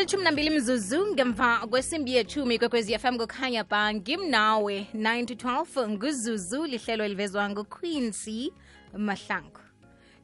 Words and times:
ilithumi 0.00 0.24
nambili 0.24 0.50
mzuzu 0.50 1.06
ngemva 1.06 1.66
kwesimbi 1.66 2.14
yethumi 2.14 2.58
kwekwezi 2.58 2.98
fm 2.98 3.18
kukhanya 3.18 3.64
ba 3.64 3.94
ngimnawe 3.94 4.86
9 4.94 5.24
to 5.24 5.34
12 5.34 5.88
nguzuzu 5.88 6.64
lihlelo 6.64 7.04
elivezwa 7.04 7.50
nguquincy 7.50 8.52
mahlangu. 8.96 9.60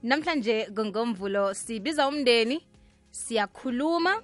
Namhlanje 0.02 0.68
ngomvulo 0.80 1.54
sibiza 1.54 2.08
umndeni 2.08 2.66
siyakhuluma 3.10 4.22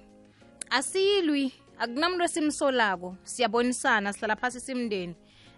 asilwi 0.69 1.51
akunamuntu 1.79 2.23
esimsolako 2.23 3.15
siyabonisana 3.23 4.13
sihlala 4.13 4.35
phasi 4.35 4.59
simndeni. 4.59 5.15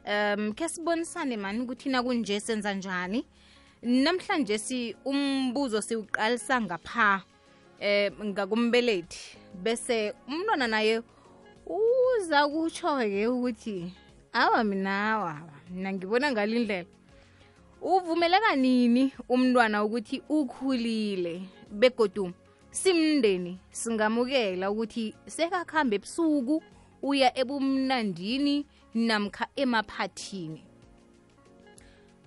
Um 0.07 0.53
khe 0.53 0.69
sibonisane 0.69 1.37
mani 1.37 1.59
ukuthi 1.59 1.89
kunje 1.89 2.39
senza 2.39 2.73
njani? 2.73 3.25
Namhlanje 3.81 4.57
si 4.57 4.95
umbuzo 5.05 5.81
siwuqalisa 5.81 6.61
ngapha 6.61 7.23
eh 7.79 8.11
ngakumbelethi 8.23 9.44
bese 9.63 10.13
umntwana 10.27 10.67
naye 10.67 11.01
uza 11.67 12.47
kutsho-ke 12.47 13.27
ukuthi 13.27 13.93
awa 14.33 14.63
mina 14.63 14.93
awa 15.11 15.33
mina 15.69 15.93
ngibona 15.93 16.31
ngalindlela 16.31 16.89
uvumeleka 17.81 18.55
nini 18.55 19.13
umntwana 19.29 19.83
ukuthi 19.83 20.21
ukhulile 20.29 21.41
begodu 21.71 22.33
simndeni 22.71 23.59
singamukela 23.71 24.71
ukuthi 24.71 25.13
sekakhambe 25.27 25.95
ebusuku 25.95 26.55
uya 27.09 27.29
ebumnandini 27.41 28.65
namkha 28.95 29.45
emaphathini? 29.55 30.61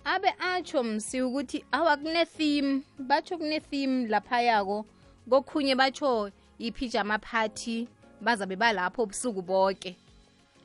Abe 0.05 0.31
atsho 0.39 0.83
msi 0.85 1.23
ukuthi 1.23 1.65
awa 1.73 1.97
kune-theme 1.97 2.83
batsho 2.99 3.39
kune-theme 3.39 4.07
laphayako 4.09 4.87
kokhunye 5.31 5.75
batsho 5.75 6.31
yi-pijama 6.59 7.19
party 7.19 7.89
bazabe 8.21 8.57
balapho 8.57 9.07
busuku 9.07 9.43
bonke 9.43 9.97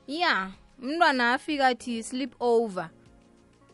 ya 0.08 0.52
umntwana 0.81 1.34
afika 1.34 1.68
athi 1.68 2.04
sleep 2.04 2.36
over 2.40 2.90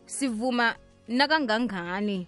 sivuma 0.06 0.74
nakangangani? 1.08 2.26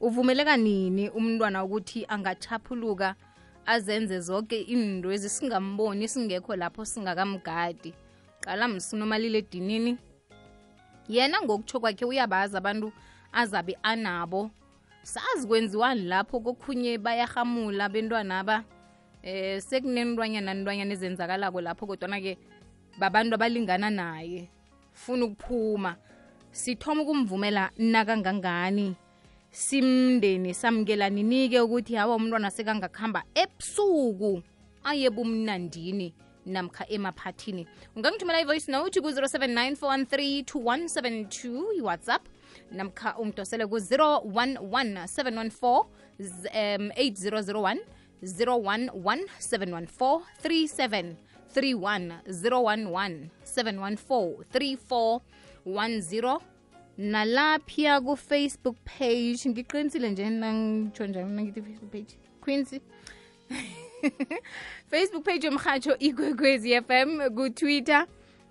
Uvumeleka 0.00 0.56
nini 0.56 1.08
umntwana 1.10 1.64
ukuthi 1.64 2.06
angachaphuluka 2.08 3.14
azenze 3.66 4.20
zonke 4.20 4.60
into 4.60 5.12
ezisingamboni 5.12 6.08
singekho 6.08 6.56
lapho 6.56 6.84
singakamgadi? 6.84 7.94
Qala 8.40 8.68
msunomalile 8.68 9.38
edinini. 9.38 9.98
Yena 11.08 11.42
ngokutsho 11.42 11.80
kwakhe 11.80 12.04
uyabazi 12.04 12.56
abantu 12.56 12.92
azabe 13.32 13.78
anabo. 13.82 14.50
Sazi 15.02 15.46
kwenziwani 15.46 16.02
lapho 16.02 16.40
kokhunye 16.40 16.98
bayahamula 16.98 17.88
bentwana 17.88 18.38
aba 18.38 18.64
eh 19.22 19.62
sekunenilwanyana 19.62 20.54
nilwanyana 20.54 20.94
ezenzakalako 20.94 21.60
lapho 21.60 21.86
kodwana-ke 21.86 22.38
babantu 22.98 23.34
abalingana 23.34 23.90
naye 23.90 24.50
funa 24.92 25.24
ukuphuma. 25.24 25.96
Sithoma 26.50 27.02
ukumvumela 27.02 27.70
nakangangani 27.78 28.96
simndeni 29.50 30.54
samukela 30.54 31.10
ninike 31.10 31.60
ukuthi 31.60 31.94
hawa 31.94 32.16
umntwana 32.16 32.50
sekangakuhamba 32.50 33.22
ebusuku 33.34 34.42
aye 34.84 35.10
bumnandini 35.10 36.14
namkha 36.46 36.88
emaphathini. 36.88 37.66
Ungangithumela 37.96 38.40
ivoice 38.40 38.72
note 38.72 39.00
ku-079 39.00 41.76
iwhatsapp 41.76 42.26
namkha 42.72 43.18
ungidosele 43.18 43.66
ku-011 43.66 45.06
714 45.06 45.84
8001 46.18 47.78
011 48.22 49.24
714 49.38 50.20
37 50.42 51.16
31 51.54 52.12
011 52.26 53.30
714 53.44 54.44
3410 54.52 56.40
nalaphiya 56.98 58.00
ku-facebook 58.00 58.76
page 58.84 59.48
ngiqinisile 59.48 60.10
nje 60.10 60.30
nangitsho 60.30 61.06
njani 61.06 61.32
nangithi 61.32 61.62
facebook 61.62 61.92
page. 61.92 62.18
Quincy? 62.40 62.80
Facebook 64.90 65.24
page 65.24 65.46
yomhatsho 65.46 65.98
ikwekwezi 65.98 66.82
fm 66.82 67.20
kutwitter 67.34 68.06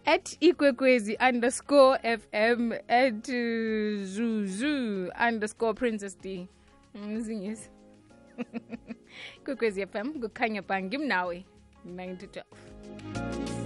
at 0.05 0.37
ikwekwezi 0.39 1.17
underscore 1.29 2.17
fm 2.17 2.71
at 2.87 3.29
uh, 3.29 4.03
zuzu 4.03 5.11
underscore 5.27 5.73
princess 5.73 6.17
d. 6.21 6.47
Mzingisi 6.95 7.69
ikwekwezi 9.37 9.87
fm 9.87 10.07
kukhanya 10.21 10.61
ba 10.61 10.81
ngimnawe 10.81 11.45
9 11.85 12.17
to 12.17 12.25
12 12.25 13.57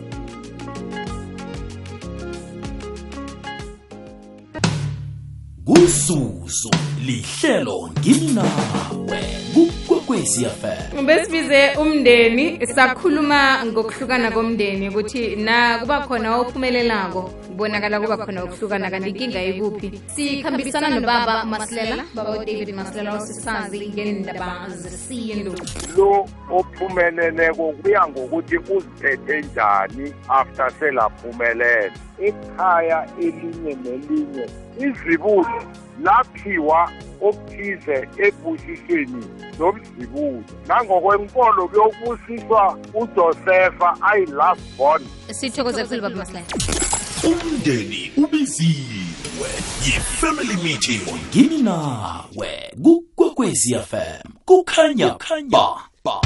kuzuzu 5.66 6.72
lihlelo 7.06 7.90
ngimnawe 8.00 9.22
kukwekwezi 9.54 10.46
fm 10.46 11.06
besibize 11.06 11.76
umndeni 11.82 12.68
sakhuluma 12.68 13.66
ngokuhlukana 13.66 14.32
komndeni 14.32 14.90
ukuthi 14.90 15.36
nakuba 15.36 16.08
khona 16.08 16.38
ophumelelako 16.38 17.41
kubonakala 17.52 18.00
kuba 18.00 18.18
khona 18.18 18.44
ukuhlukana 18.46 18.92
kanti 18.92 19.10
inkinga 19.10 19.44
ikuphi? 19.44 20.02
Sikhambisana 20.16 20.90
nobaba 20.90 21.46
masilela 21.46 22.04
baba 22.16 22.32
udavid 22.32 22.70
masilela 22.76 23.14
osisazi 23.20 23.88
ngendaba 23.90 24.70
zesintu. 24.70 25.54
Lo 25.98 26.26
ophumeleleko 26.50 27.74
kuya 27.82 28.08
ngokuthi 28.08 28.58
uziphethe 28.58 29.42
njani 29.42 30.14
after 30.30 30.72
selaphumelela 30.80 31.92
ekhaya 32.28 33.08
elinye 33.20 33.74
nelinye 33.84 34.46
izibulo 34.80 35.64
laphiwa 36.04 36.92
okuthize 37.22 38.08
ebusisweni 38.26 39.24
nomzibulo. 39.60 40.44
Nangokwenkolo 40.68 41.68
kuyobusiswa 41.68 42.78
ujosefa 42.94 43.90
ayi-last 44.02 44.78
born. 44.78 45.04
Sithokoze 45.32 45.82
kakhulu 45.82 46.02
baba 46.02 46.16
masilela. 46.16 47.01
Umndeni 47.24 48.12
ubiziwe 48.18 49.50
yifamily 49.86 50.56
meeting. 50.64 51.02
Meeting 51.06 51.20
ngimnawe 51.30 52.52
kukwekwezi 52.84 53.76
fm 53.90 54.22
kukhanya 54.46 55.08
ba. 55.50 55.68
ba. 56.06 56.22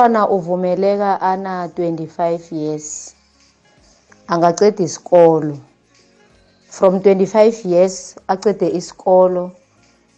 umntwana 0.07 0.29
uvumeleka 0.29 1.21
ana 1.21 1.67
25 1.67 2.55
years. 2.55 3.13
Angaceda 4.27 4.83
isikolo. 4.83 5.59
From 6.69 6.99
25 6.99 7.65
years 7.67 8.15
acede 8.27 8.69
isikolo 8.69 9.51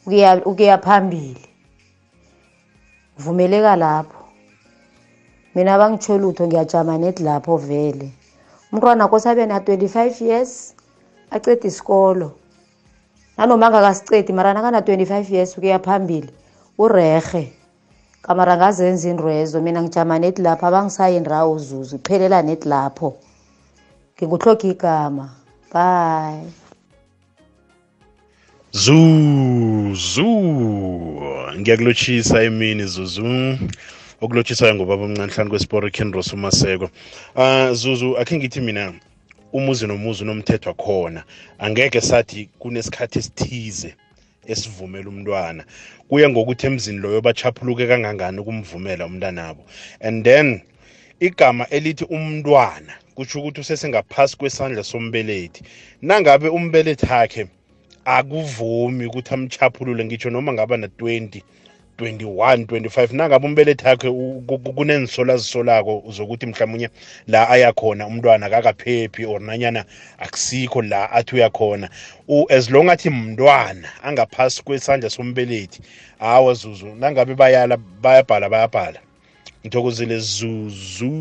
ukuya 0.06 0.42
ukuya 0.46 0.78
phambili. 0.78 1.42
Vumeleka 3.18 3.76
lapho. 3.76 4.26
Mina 5.56 5.78
bangitsho 5.78 6.18
lutho 6.18 6.48
ngiyajama 6.48 6.98
net 6.98 7.20
lapho 7.20 7.58
vele. 7.58 8.12
Umntwana 8.72 9.08
kosabe 9.08 9.46
na 9.46 9.60
25 9.60 10.22
years 10.26 10.76
acede 11.32 11.68
isikolo. 11.68 12.32
Nanoma 13.38 13.68
angakasicedi 13.68 14.34
mara 14.34 14.54
nakana 14.54 14.80
25 14.82 15.34
years 15.34 15.58
ukuya 15.58 15.80
phambili 15.80 16.30
urehe. 16.78 17.59
Kamara 18.22 18.58
ngazenza 18.58 19.10
intwezo 19.10 19.62
mina 19.62 19.82
ngijama 19.82 20.20
neti 20.20 20.42
lapho 20.42 20.66
abangisayi 20.66 21.20
ndawo 21.20 21.58
zuzu. 21.58 21.96
Iphelela 21.96 22.42
neti 22.42 22.68
lapho 22.68 23.18
ngikuhloga 24.18 24.68
igama. 24.68 25.30
Bye. 25.74 26.44
Zuzu. 28.72 30.30
Ngiyakulotshisa 31.60 32.44
emini 32.44 32.84
zuzu. 32.86 33.58
Okulotshisayo 34.22 34.76
ngobaba 34.76 35.04
omncane 35.04 35.32
hlanu 35.34 35.50
kwesiporo 35.50 35.90
kenros 35.90 36.34
umaseko 36.34 36.90
uh, 37.36 37.72
zuzu 37.72 38.18
akhe 38.18 38.38
ngithi 38.38 38.62
mina 38.62 38.94
umuzi 39.54 39.88
nomuzi 39.88 40.24
unomthetho 40.24 40.74
khona. 40.74 41.24
Angeke 41.60 42.02
sathi 42.02 42.50
kunesikhathi 42.60 43.20
esithize 43.20 43.96
esivumela 44.46 45.10
umntwana. 45.10 45.64
Kuya 46.10 46.30
ngokuthi 46.30 46.68
emzini 46.68 47.00
loyo 47.00 47.22
bachaphuluke 47.22 47.88
kangangani 47.88 48.40
ukumvumela 48.40 49.06
umntanabo. 49.06 49.64
And 50.02 50.24
then 50.26 50.62
igama 51.20 51.68
elithi 51.70 52.06
umntwana 52.06 52.94
kutsho 53.16 53.40
ukuthi 53.40 53.62
usesengaphasi 53.62 54.38
kwesandla 54.38 54.84
sombelethi. 54.84 55.62
Nangabe 56.02 56.50
umbelethi 56.50 57.06
akhe 57.06 57.48
akuvumi 58.06 59.06
ukuthi 59.06 59.34
amchaphulule 59.34 60.06
ngitsho 60.06 60.30
noma 60.30 60.54
ngaba 60.54 60.78
na-20 60.78 61.42
21 62.00 62.66
25 62.66 63.14
nangabe 63.16 63.46
umbelethi 63.48 63.86
yakhe 63.88 64.08
u- 64.08 64.44
ku- 64.48 64.60
ku- 64.60 64.74
kunenzisola 64.74 65.38
zisolako 65.38 66.04
zokuthi 66.10 66.46
mhlawumunye 66.46 66.90
la 67.28 67.50
ayakhona 67.50 68.08
umntwana 68.08 68.46
akakaphephi 68.46 69.26
or 69.26 69.42
nanyana 69.42 69.86
akusikho 70.18 70.82
la 70.82 71.12
athi 71.12 71.36
uyakhona 71.36 71.90
U- 72.28 72.46
as 72.50 72.70
long 72.70 72.90
athi 72.90 73.10
mntwana 73.10 73.90
angaphasi 74.04 74.64
kwesandla 74.64 75.10
sombelethi 75.10 75.82
hawa 76.20 76.54
zuzu 76.54 76.88
nangabe 76.88 77.36
bayala 77.36 77.78
bayabhala 77.78 78.50
bayabhala. 78.50 79.00
Ngithokozile 79.66 80.20
zuzu. 80.20 81.12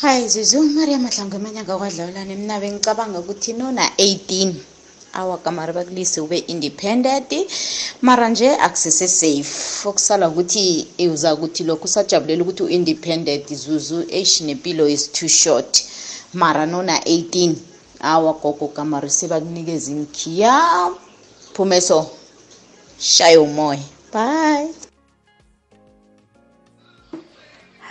Hayi 0.00 0.28
zuzu 0.28 0.62
maria 0.62 0.98
mahlangu 0.98 1.36
emanyanga 1.36 1.76
kwadlawulane 1.78 2.34
mna 2.36 2.60
bengicabanga 2.60 3.18
ukuthi 3.18 3.52
nona 3.52 3.88
18 3.98 4.52
awa 5.12 5.38
kamari 5.38 5.72
bakulise 5.72 6.20
ube 6.20 6.38
independent 6.38 7.32
mara 8.02 8.28
nje 8.28 8.56
akusese 8.56 9.08
safe. 9.08 9.88
Okusala 9.88 10.28
ukuthi 10.28 10.86
eh, 10.98 11.12
uza 11.12 11.34
ukuthi 11.34 11.64
lokhu 11.64 11.84
usajabulela 11.84 12.42
ukuthi 12.42 12.62
u-independent 12.62 13.54
zuzu 13.54 14.06
eish 14.10 14.40
is 14.88 15.12
too 15.12 15.28
short. 15.28 15.84
Mara 16.34 16.66
nona 16.66 16.98
18 16.98 17.54
awa 18.00 18.32
gogo 18.32 18.68
kamari 18.68 19.10
sebakunikeza 19.10 19.90
imkhiya. 19.92 20.90
Phumeso 21.54 22.10
shaya 22.98 23.40
umoya. 23.40 23.80
Bye. 24.12 24.74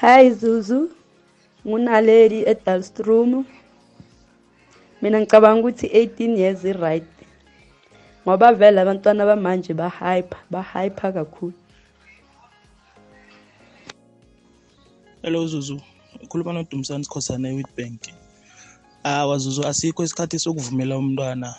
Hi 0.01 0.31
Zuzu, 0.31 0.89
ngunaleli 1.67 2.43
eDalstrom. 2.47 3.45
Mina 5.01 5.19
ngicabanga 5.19 5.59
ukuthi 5.59 5.87
18 5.87 6.37
years 6.37 6.65
i 6.65 6.73
right. 6.73 7.07
Ngoba 8.23 8.53
vele 8.53 8.81
abantwana 8.81 9.25
bamanje 9.25 9.73
ba 9.73 9.89
hyper, 9.89 10.39
ba 10.51 10.61
hyper 10.63 11.13
kakhulu. 11.13 11.53
hello 15.21 15.47
zuzu. 15.47 15.81
Ukhuluma 16.23 16.53
nodumisani 16.53 17.03
sikhosana 17.03 17.49
e-witbank. 17.49 18.01
Awa 19.03 19.37
zuzu 19.37 19.67
asikho 19.67 20.03
isikhathi 20.03 20.39
sokuvumela 20.39 20.97
umntwana 20.97 21.55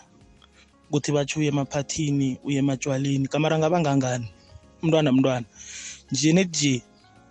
ukuthi 0.88 1.12
batsho 1.12 1.40
uye 1.40 1.48
emaphathini 1.48 2.38
uye 2.44 2.58
ematshwaleni 2.58 3.28
kamara 3.28 3.58
ngaba 3.58 3.80
ngangani? 3.80 4.28
Umntwana 4.82 5.12
mntwana. 5.12 5.46
Nje 6.12 6.32
net 6.32 6.48
nje 6.48 6.82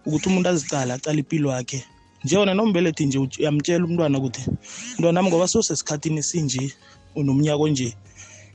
ukuthi 0.06 0.29
umuntu 0.29 0.50
azicala 0.50 0.94
acala 0.94 1.19
impilo 1.19 1.51
yakhe 1.51 1.85
nje 2.24 2.38
wona 2.38 2.54
nombelethi 2.54 3.06
nje 3.06 3.18
uyamtshela 3.19 3.86
umntwana 3.86 4.18
ukuthi 4.18 4.44
mntwana 4.98 5.24
ngoba 5.24 5.48
sosesikhathini 5.48 6.24
sinje 6.24 6.74
unomnyaka 7.16 7.63
onje 7.63 7.89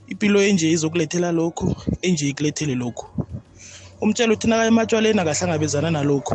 impilo 0.09 0.43
enje 0.43 0.71
izokulethela 0.71 1.33
lokhu 1.33 1.67
enje 2.03 2.29
ikulethele 2.29 2.75
lokhu. 2.75 3.07
Umtshela 4.01 4.33
ukuthi 4.33 4.49
nakaya 4.49 4.69
ematshwaleni 4.69 5.21
akahlangabezana 5.21 5.91
nalokhu. 5.91 6.35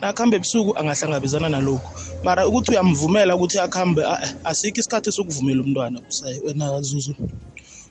Nakhambe 0.00 0.36
ebusuku 0.36 0.70
angahlangabezana 0.78 1.48
nalokhu. 1.48 1.90
Mara 2.22 2.46
ukuthi 2.46 2.70
uyamvumela 2.70 3.36
ukuthi 3.36 3.58
akhambe 3.58 4.02
eh, 4.02 4.30
asikho 4.44 4.80
isikhathi 4.80 5.10
sokuvumela 5.12 5.62
umntwana 5.62 5.98
wena 6.44 6.82
zuzu. 6.82 7.14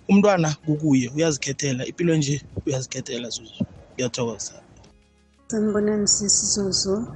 Umntwana 0.09 0.55
kukuye 0.65 1.09
uyazikhethela 1.15 1.85
impilo 1.85 2.15
nje 2.15 2.41
uyazikhethela 2.65 3.29
zuzu. 3.29 3.65
Ngiyathokoza. 3.93 4.68
Sanibonani 5.51 6.07
sisi 6.07 6.45
Zuzu, 6.45 7.07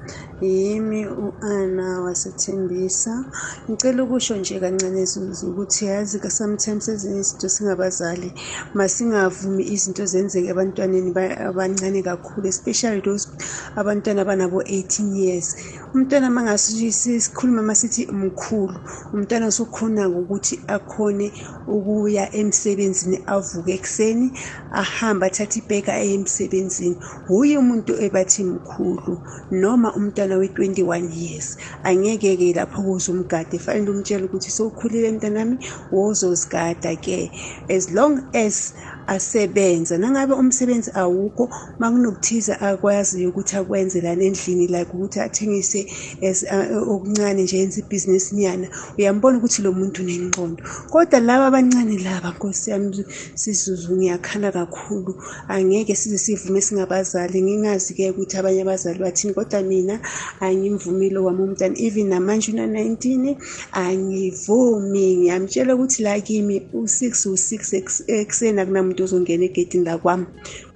yimi 0.42 1.06
u-Ana 1.08 2.02
wasethembisa. 2.02 3.26
Ngicela 3.70 4.04
ukusho 4.04 4.36
nje 4.38 4.60
kancane 4.60 5.06
Zuzu 5.06 5.52
ukuthi 5.52 5.86
yazi 5.86 6.20
ka 6.20 6.30
sometimes 6.30 6.88
ezinye 6.88 7.20
izinto 7.20 7.50
singabazali 7.50 8.34
masingavumi 8.74 9.64
izinto 9.74 10.06
zenzeke 10.06 10.48
ebantwaneni 10.50 11.12
ba- 11.14 11.38
abancane 11.50 12.02
kakhulu 12.02 12.48
especially 12.48 13.02
those 13.02 13.28
abantwana 13.76 14.22
abanabo 14.22 14.62
18 14.62 15.14
years. 15.16 15.56
Umntwana 15.94 16.30
mangasikhuluma 16.30 17.62
masithi 17.62 18.08
mkhulu, 18.12 18.74
umntwana 19.14 19.48
usukhona 19.48 20.10
ukuthi 20.10 20.56
akhone 20.68 21.32
ukuya 21.68 22.34
emsebenzini 22.36 23.18
avuke 23.28 23.74
ekuseni 23.78 24.28
ahambe 24.72 25.26
athathe 25.28 25.60
ibheki 25.60 25.92
aye 25.92 26.14
emsebenzini. 26.18 26.98
Uye 27.30 27.58
umuntu 27.58 27.94
ebathi 28.24 28.44
mkhulu 28.44 29.22
noma 29.52 29.94
umntwana 29.96 30.38
we-21 30.38 31.12
years 31.12 31.58
angeke-ke 31.84 32.54
lapho 32.56 32.82
kuze 32.82 33.12
umgade 33.12 33.60
fanele 33.60 33.92
umtshele 33.92 34.26
ukuthi 34.26 34.52
sowukhulile 34.52 35.12
mntanami 35.12 35.56
wozozigada-ke. 35.92 37.32
As 37.70 37.92
long 37.92 38.14
as 38.34 38.74
asebenza. 39.08 39.98
Nangabe 39.98 40.34
umsebenzi 40.34 40.92
awukho 40.94 41.50
makunokuthiza 41.80 42.62
akwaziyo 42.62 43.30
ukuthi 43.30 43.56
akwenze 43.58 44.02
lana 44.02 44.24
endlini 44.24 44.68
like 44.68 44.92
ukuthi 44.94 45.20
athengise 45.20 45.88
as 46.22 46.44
uh, 46.44 46.92
okuncane 46.94 47.44
nje 47.44 47.58
yenze 47.58 47.80
ibhizinisi 47.82 48.36
nyana 48.36 48.68
uyambona 48.98 49.38
ukuthi 49.38 49.62
lo 49.62 49.72
muntu 49.72 50.02
unengqondo. 50.02 50.64
Kodwa 50.90 51.20
laba 51.20 51.48
abancane 51.48 51.98
laba 51.98 52.30
nkosi 52.32 52.70
yami 52.72 53.06
sizuzu 53.36 53.96
ngiyakhala 53.96 54.52
kakhulu. 54.52 55.16
Angeke 55.48 55.96
size 55.96 56.18
sivume 56.18 56.62
singabazali. 56.62 57.42
Ngingazi-ke 57.42 58.12
ukuthi 58.12 58.38
abanye 58.38 58.62
abazali 58.62 59.00
bathini 59.00 59.34
kodwa 59.34 59.62
mina 59.62 60.00
angimvumile 60.40 61.20
wami 61.20 61.42
umntana 61.44 61.76
even 61.78 62.08
namanje 62.08 62.52
una-19 62.52 63.36
angivumi. 63.72 65.18
Ngiyamtshela 65.18 65.76
ukuthi 65.76 66.04
la 66.04 66.22
kimi 66.22 66.62
u-six 66.74 67.26
u-six 67.26 67.74
eks- 67.74 68.04
ekuseni 68.08 68.62
akunamuntu 68.94 69.04
ozongena 69.04 69.46
egedini 69.46 69.86
lakwami. 69.86 70.26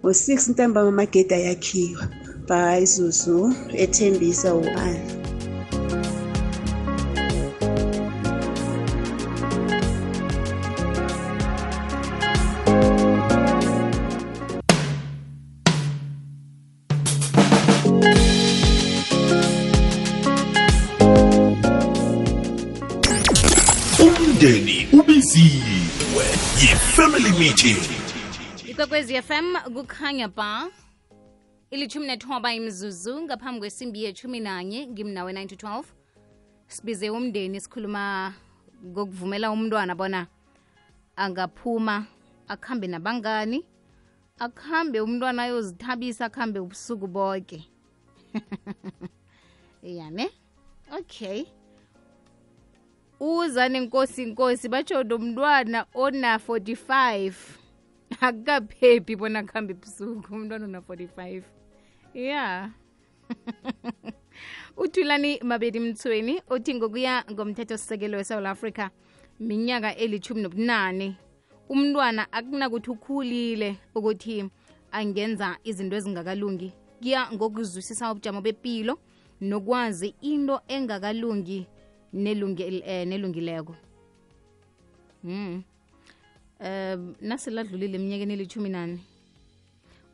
Ngo-six 0.02 0.50
ntambama 0.50 0.90
amagedi 0.90 1.34
ayakhiwa. 1.34 2.04
Bye 2.48 2.86
zuzu 2.86 3.54
ethembisa 3.84 4.50
u-ana 4.56 5.04
umndeni 24.00 24.88
ubiziwe 25.00 26.26
yi-family 26.62 27.32
meeting 27.40 27.97
ikwekwezi 28.78 29.22
fm 29.22 29.56
kukhanya 29.74 30.28
ba 30.28 30.70
ilithumi 31.70 32.08
nethoba 32.08 32.54
imzuzu 32.54 33.22
ngaphambi 33.22 33.60
kwesimbi 33.60 34.04
yethumi 34.04 34.40
nanye 34.40 34.88
ngimnawe 34.88 35.34
9 35.34 35.48
to 35.48 35.68
12 35.68 35.84
sibize 36.68 37.10
umndeni 37.10 37.62
sikhuluma 37.62 38.34
ngokuvumela 38.86 39.52
umntwana 39.52 39.96
bona 39.96 40.28
angaphuma 41.16 42.06
akuhambe 42.48 42.88
nabangani 42.88 43.66
akuhambe 44.40 45.02
umntwana 45.02 45.44
ayozithabisa 45.44 46.26
akuhambe 46.26 46.60
ubusuku 46.60 47.08
bonke 47.08 47.66
yane 49.98 50.30
okay. 51.00 51.46
Uza 53.20 53.70
nenkosi 53.70 54.24
inkosi 54.24 54.70
batsho 54.70 55.04
nomntwana 55.04 55.86
ona 55.94 56.38
45 56.38 57.57
akukaphephi 58.22 59.16
bona 59.16 59.44
kuhambe 59.44 59.74
ebusuku 59.74 60.36
umntwana 60.36 60.66
una-45 60.66 61.42
ya 62.14 62.72
uthulani 64.78 65.40
mabedi 65.44 65.80
mthweni 65.80 66.42
uthi 66.50 66.76
ngokuya 66.76 67.26
ngomthethosisekelo 67.32 68.18
wesouth 68.18 68.46
africa 68.46 68.90
minyaka 69.40 69.96
elithumi 69.96 70.42
nobunane 70.42 71.16
umntwana 71.70 72.32
akunakuthi 72.32 72.90
ukhulile 72.92 73.78
ukuthi 73.96 74.46
angenza 74.92 75.58
izinto 75.64 75.96
ezingakalungi. 75.96 76.74
Kuya 77.02 77.32
ngokuzwisisa 77.34 78.12
ubujamo 78.12 78.42
bepilo 78.42 79.00
nokwazi 79.42 80.16
into 80.22 80.62
engakalungi 80.68 81.68
nelungi- 82.14 82.84
eh, 82.86 83.08
nelungileko. 83.08 83.76
Mm. 85.24 85.64
Um 86.60 87.16
nasiladlulile 87.22 87.96
eminyakeni 87.96 88.34
elithumi 88.34 88.70
nane. 88.70 89.00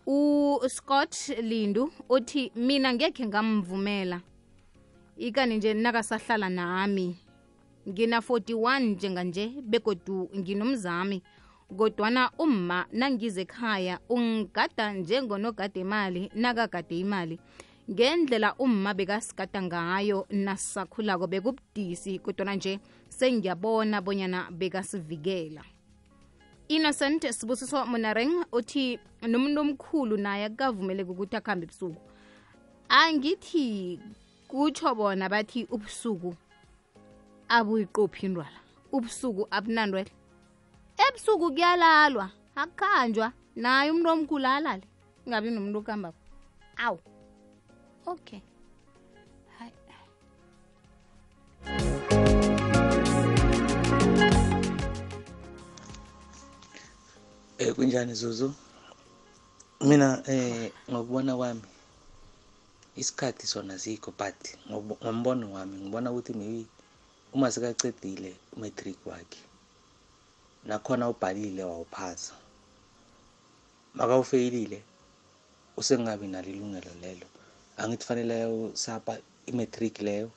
Uscott 0.05 1.15
lindu 1.41 1.91
uthi 2.09 2.51
mina 2.55 2.93
ngekhe 2.93 3.25
ngamvumela. 3.25 4.21
Ikani 5.17 5.57
nje 5.57 5.73
nakasahlala 5.73 6.49
nami. 6.49 7.17
Ngina 7.89 8.19
41 8.19 8.79
njenganje 8.79 9.53
begodu 9.61 10.29
nginomzami. 10.37 11.21
Kodwana 11.77 12.31
umma 12.37 12.85
nangize 12.91 13.41
ekhaya 13.41 13.99
ungigada 14.09 14.93
njengonogada 14.93 15.79
imali 15.79 16.31
nakagade 16.35 16.99
imali. 16.99 17.39
Ngendlela 17.91 18.55
umma 18.59 18.93
bekasigada 18.93 19.61
ngayo 19.61 20.25
nasisakhulako 20.29 21.27
bekubudisi 21.27 22.19
kodwana 22.19 22.55
nje 22.55 22.79
sengiyabona 23.09 24.01
bonyana 24.01 24.51
bekasivikela. 24.51 25.63
Innocent 26.67 27.31
sibusiso 27.31 27.85
monareng 27.85 28.45
uthi 28.51 28.99
nomuntu 29.21 29.61
omkhulu 29.61 30.17
naye 30.17 30.45
akukavumeleki 30.45 31.11
ukuthi 31.11 31.35
akuhambe 31.35 31.65
ebusuku. 31.65 32.01
Angithi 32.89 33.99
kutsho 34.47 34.95
bona 34.95 35.29
bathi 35.29 35.67
ubusuku 35.71 36.35
abuyiqophi 37.49 38.25
indwala. 38.25 38.59
Ubusuku 38.91 39.47
abunandwele. 39.51 40.11
Ebusuku 41.05 41.51
kuyalalwa 41.53 42.29
akukhanjwa. 42.55 43.33
Naye 43.55 43.91
umuntu 43.91 44.09
omkhulu 44.09 44.47
alale 44.47 44.85
ingabi 45.25 45.49
nomuntu 45.51 45.79
okuhambako 45.79 46.19
awu 46.85 46.99
okay. 48.05 48.41
Hayi. 49.57 49.73
Eh 57.63 57.71
kunjani 57.77 58.13
Zuzu? 58.21 58.47
Mina 59.87 60.09
eh 60.35 60.71
ngokubona 60.91 61.31
kwami 61.39 61.61
isikhathi 63.01 63.45
sona 63.53 63.75
sikho 63.83 64.09
but 64.19 64.39
ngobu- 64.69 64.99
ngombono 65.03 65.45
wami 65.55 65.75
ngibona 65.81 66.07
ukuthi 66.11 66.33
maybe 66.39 66.63
uma 67.35 67.47
sekacedile 67.53 68.31
umatric 68.55 68.99
wakhe 69.11 69.41
nakhona 70.69 71.05
ubhalile 71.13 71.63
wawuphasa 71.71 72.33
makawufeyilile 73.97 74.79
usengabi 75.79 76.25
nalo 76.33 76.49
ilungelo 76.53 76.91
lelo. 77.03 77.27
Angithi 77.81 78.05
fanele 78.07 78.35
usapa 78.45 79.13
imatric 79.51 79.95
leyo 80.07 80.27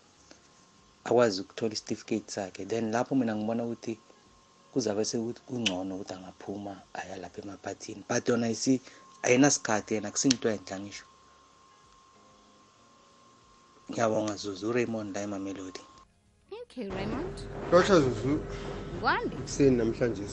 akwazi 1.09 1.37
ukuthola 1.43 1.73
isitifiketi 1.77 2.31
sakhe. 2.37 2.63
Then 2.71 2.85
lapho 2.95 3.13
mina 3.15 3.33
ngibona 3.37 3.63
ukuthi 3.67 3.95
kuzabe 4.77 5.05
sekuthi 5.05 5.41
kungcono 5.49 5.95
ukuthi 5.95 6.15
angaphuma 6.15 6.77
aya 6.95 7.17
lapha 7.17 7.41
emaphathini. 7.43 8.05
But 8.09 8.29
yona 8.29 8.51
isi 8.51 8.81
ayinasikhathi 9.23 9.95
yena 9.95 10.11
kusinto 10.11 10.49
enhla 10.49 10.77
ngisho. 10.81 11.05
Ngiyabonga 13.91 14.37
zuzu 14.37 14.69
uraymond 14.69 15.15
la 15.15 15.23
emamelodi 15.23 15.81
okay 16.77 16.91
raymond. 16.91 17.37
Lotsha 17.73 18.01
Zuzu. 18.01 18.41
Kwande 19.01 19.37
ekuseni 19.37 19.77
namhlanje 19.77 20.27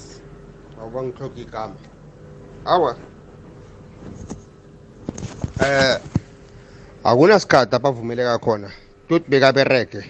awuba 0.79 1.03
ngixoxa 1.03 1.41
igama. 1.41 1.75
Awa. 2.65 2.97
Eh 5.63 5.99
akunasikhathi 7.03 7.75
abavumeleka 7.75 8.39
khona 8.39 8.71
tot 9.07 9.23
bekaberege. 9.29 10.03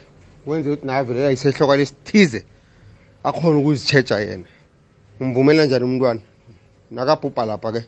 Wenze 0.46 0.70
ukuthi 0.70 0.86
naye 0.86 1.00
avelela 1.00 1.30
yisehloko 1.30 1.76
lesithize. 1.76 2.46
Akhona 3.24 3.58
ukuzitsheja 3.60 4.20
yena. 4.20 4.48
Umvumela 5.20 5.66
njani 5.66 5.86
umntwana? 5.86 6.22
Nakabhubha 6.92 7.46
lapha 7.46 7.72
ke. 7.72 7.82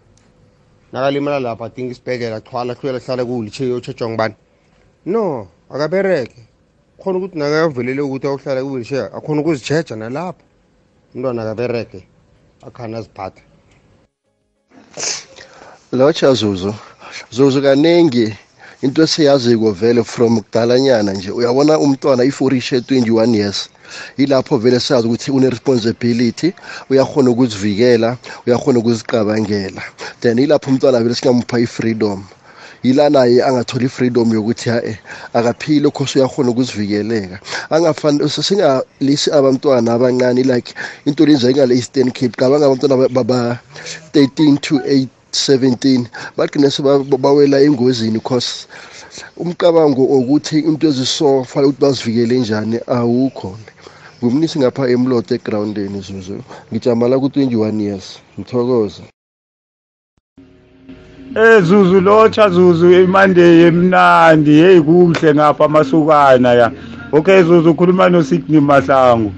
Nakalimala 0.92 1.40
lapha 1.40 1.66
adinga 1.66 1.92
isibhedlela 1.92 2.36
athwala 2.38 2.74
ahluyela 2.74 3.00
hlala 3.00 3.26
kuwilitshe 3.26 3.64
yotshejwa 3.70 4.10
ngibani 4.10 4.36
no 5.06 5.48
akaberege. 5.70 6.42
Khona 7.00 7.18
ukuthi 7.18 7.38
nakavelele 7.38 8.02
ukuthi 8.02 8.28
awuhlala 8.28 8.62
kuwilitshe 8.64 9.00
akhona 9.18 9.42
ukuzitsheja 9.42 9.96
nalapho 9.96 10.44
umntwana 11.16 11.42
akaberege 11.44 12.00
akhana 12.68 12.98
aziphatha 12.98 13.42
lotsha 15.92 16.34
zuzu 16.34 16.74
zuzu 17.36 17.62
kaningi 17.62 18.36
into 18.86 19.02
esiyaziko 19.04 19.72
vele 19.72 20.04
from 20.04 20.42
kudalanyana 20.42 21.14
nje 21.14 21.32
uyabona 21.32 21.80
umntwana 21.80 22.24
if 22.24 22.42
urishe 22.42 22.78
21 22.80 23.36
years 23.36 23.70
yilapho 24.18 24.58
vele 24.58 24.80
sazi 24.80 25.08
ukuthi 25.08 25.32
une-responsibility 25.32 26.54
uyakhona 26.90 27.30
ukuzivikela 27.30 28.18
uyakhona 28.48 28.80
ukuzicabangela. 28.80 29.82
Then 30.22 30.40
yilapho 30.40 30.70
umntwana 30.70 31.00
vele 31.00 31.16
singamupha 31.16 31.60
i-freedom 31.60 32.24
yila 32.84 33.10
naye 33.10 33.44
angatholi 33.44 33.86
i-freedom 33.86 34.34
yokuthi 34.34 34.70
hae 34.70 35.00
akaphile 35.34 35.90
khose 35.90 36.20
uyakhona 36.20 36.50
ukuzivikeleka. 36.50 37.40
Singalisi 38.30 39.32
abantwana 39.32 39.94
abancane 39.94 40.44
like 40.44 40.74
into 41.06 41.26
lenza 41.26 41.50
ingale 41.50 41.76
eastern 41.76 42.12
cape 42.12 42.38
cabanga 42.38 42.66
abantwana 42.66 43.10
baba-13 43.10 44.60
to 44.60 44.76
8 44.76 45.08
17 45.36 46.06
bagcine 46.38 46.70
sebawela 46.72 47.62
engozini 47.62 48.20
cause 48.20 48.68
umcabango 49.38 50.04
ukuthi 50.18 50.60
into 50.60 50.88
eziso 50.88 51.44
fanele 51.44 51.70
ukuthi 51.70 51.82
bazivikele 51.82 52.40
njani 52.40 52.78
awukho. 52.88 53.58
Ngumnisi 54.20 54.60
ngapha 54.60 54.90
emloto 54.90 55.36
egrawundeni 55.36 56.00
zuzu. 56.02 56.38
Ngijamala 56.72 57.20
ku-21 57.20 57.82
years. 57.82 58.08
Ngithokoza 58.40 59.04
Eh 61.36 61.62
Zuzu 61.64 62.02
lotsha 62.02 62.50
Zuzu 62.50 62.92
imande 62.92 63.68
emnandi 63.68 64.52
hey 64.52 64.80
kuhle 64.82 65.34
ngapha 65.34 65.66
amasukana 65.66 66.54
ya. 66.54 66.72
Okay 67.12 67.44
Zuzu 67.44 67.72
ukhuluma 67.72 68.10
no 68.10 68.24
Sydney 68.24 68.60
Mahlangu. 68.60 69.34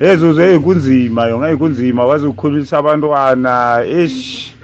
Hey 0.00 0.16
Zuzu 0.16 0.40
hey 0.40 0.58
kunzima 0.58 1.26
yo 1.26 1.38
ngayi 1.38 1.56
kunzima. 1.56 2.06
Wazi 2.06 2.26
ukukhulisa 2.26 2.78
abantwana 2.78 3.84
eish. 3.86 4.55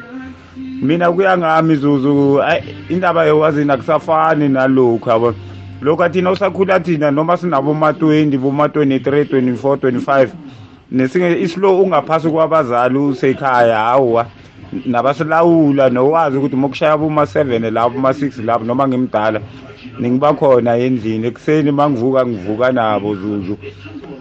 Mina 0.83 1.13
kuya 1.13 1.39
ngami 1.39 1.77
Zuzu. 1.77 2.43
Ay, 2.43 2.63
indaba 2.89 3.25
yowazi 3.25 3.65
nakusafani 3.65 4.49
nalokho 4.49 5.11
yabo. 5.11 5.35
Lokho 5.83 6.09
thina 6.09 6.31
usakhula 6.31 6.81
thina 6.81 7.11
noma 7.11 7.37
sinabo 7.37 7.75
ma 7.75 7.91
20 7.93 8.39
boma 8.39 8.67
23 8.67 9.25
24 9.25 9.77
25 9.77 10.29
nesinge 10.91 11.41
islo 11.43 11.81
ungaphasi 11.81 12.29
kwabazali 12.31 12.99
usekhaya 12.99 13.79
hawa 13.79 14.27
nabasilawula 14.87 15.91
nowazi 15.91 16.37
ukuthi 16.39 16.57
mokushaya 16.57 16.97
boma 16.99 17.23
7 17.23 17.71
lapho 17.71 17.91
boma 17.91 18.11
6 18.11 18.45
lapho 18.45 18.65
noma 18.65 18.89
ngimdala 18.89 19.41
ningiba 19.99 20.35
khona 20.35 20.77
endlini. 20.77 21.27
Ekuseni 21.27 21.71
mangivuka 21.73 22.27
ngivuka 22.27 22.73
nabo 22.73 23.15
zuzu. 23.15 23.57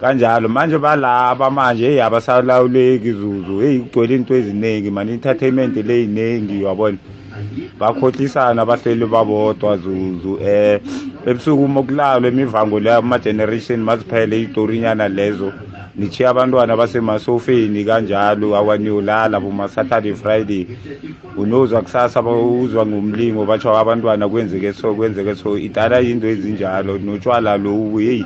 Kanjalo 0.02 0.50
manje 0.50 0.78
balaba 0.78 1.50
manje 1.52 1.86
hey 1.86 2.02
abasalawuleki 2.04 3.12
zuzu. 3.12 3.60
Hey 3.60 3.80
kugcwele 3.80 4.16
into 4.16 4.34
eziningi 4.36 4.92
man 4.92 5.10
entertainment 5.10 5.76
le 5.76 6.04
iningi 6.04 6.64
yabona 6.64 6.98
bakhohlisana 7.80 8.66
bahleli 8.66 9.06
babodwa 9.06 9.78
zuzu 9.78 10.40
eh. 10.42 10.82
Ebusuku 11.26 11.68
mokulalwa 11.68 12.28
imivango 12.30 12.80
leyo 12.80 12.98
ama 12.98 13.20
generation 13.20 13.80
maziphele 13.84 14.42
itorinyana 14.42 15.08
lezo. 15.08 15.54
Nichiya 15.96 16.30
abantwana 16.30 16.78
basemasofeni 16.78 17.86
kanjalo 17.86 18.56
awanyolala 18.56 19.40
boma 19.40 19.68
saturday 19.68 20.14
friday. 20.14 20.68
Unozwa 21.38 21.82
kusasa 21.82 22.22
uzwa 22.22 22.86
ngumlingo 22.86 23.46
batsho 23.46 23.78
abantwana 23.78 24.30
kwenzeke 24.30 24.74
so 24.74 24.94
kwenzeke 24.96 25.36
so. 25.36 25.58
Idala 25.58 26.00
yinto 26.00 26.28
ezinjalo 26.28 26.98
notshwala 26.98 27.58
lowu 27.58 27.98
heyi 27.98 28.26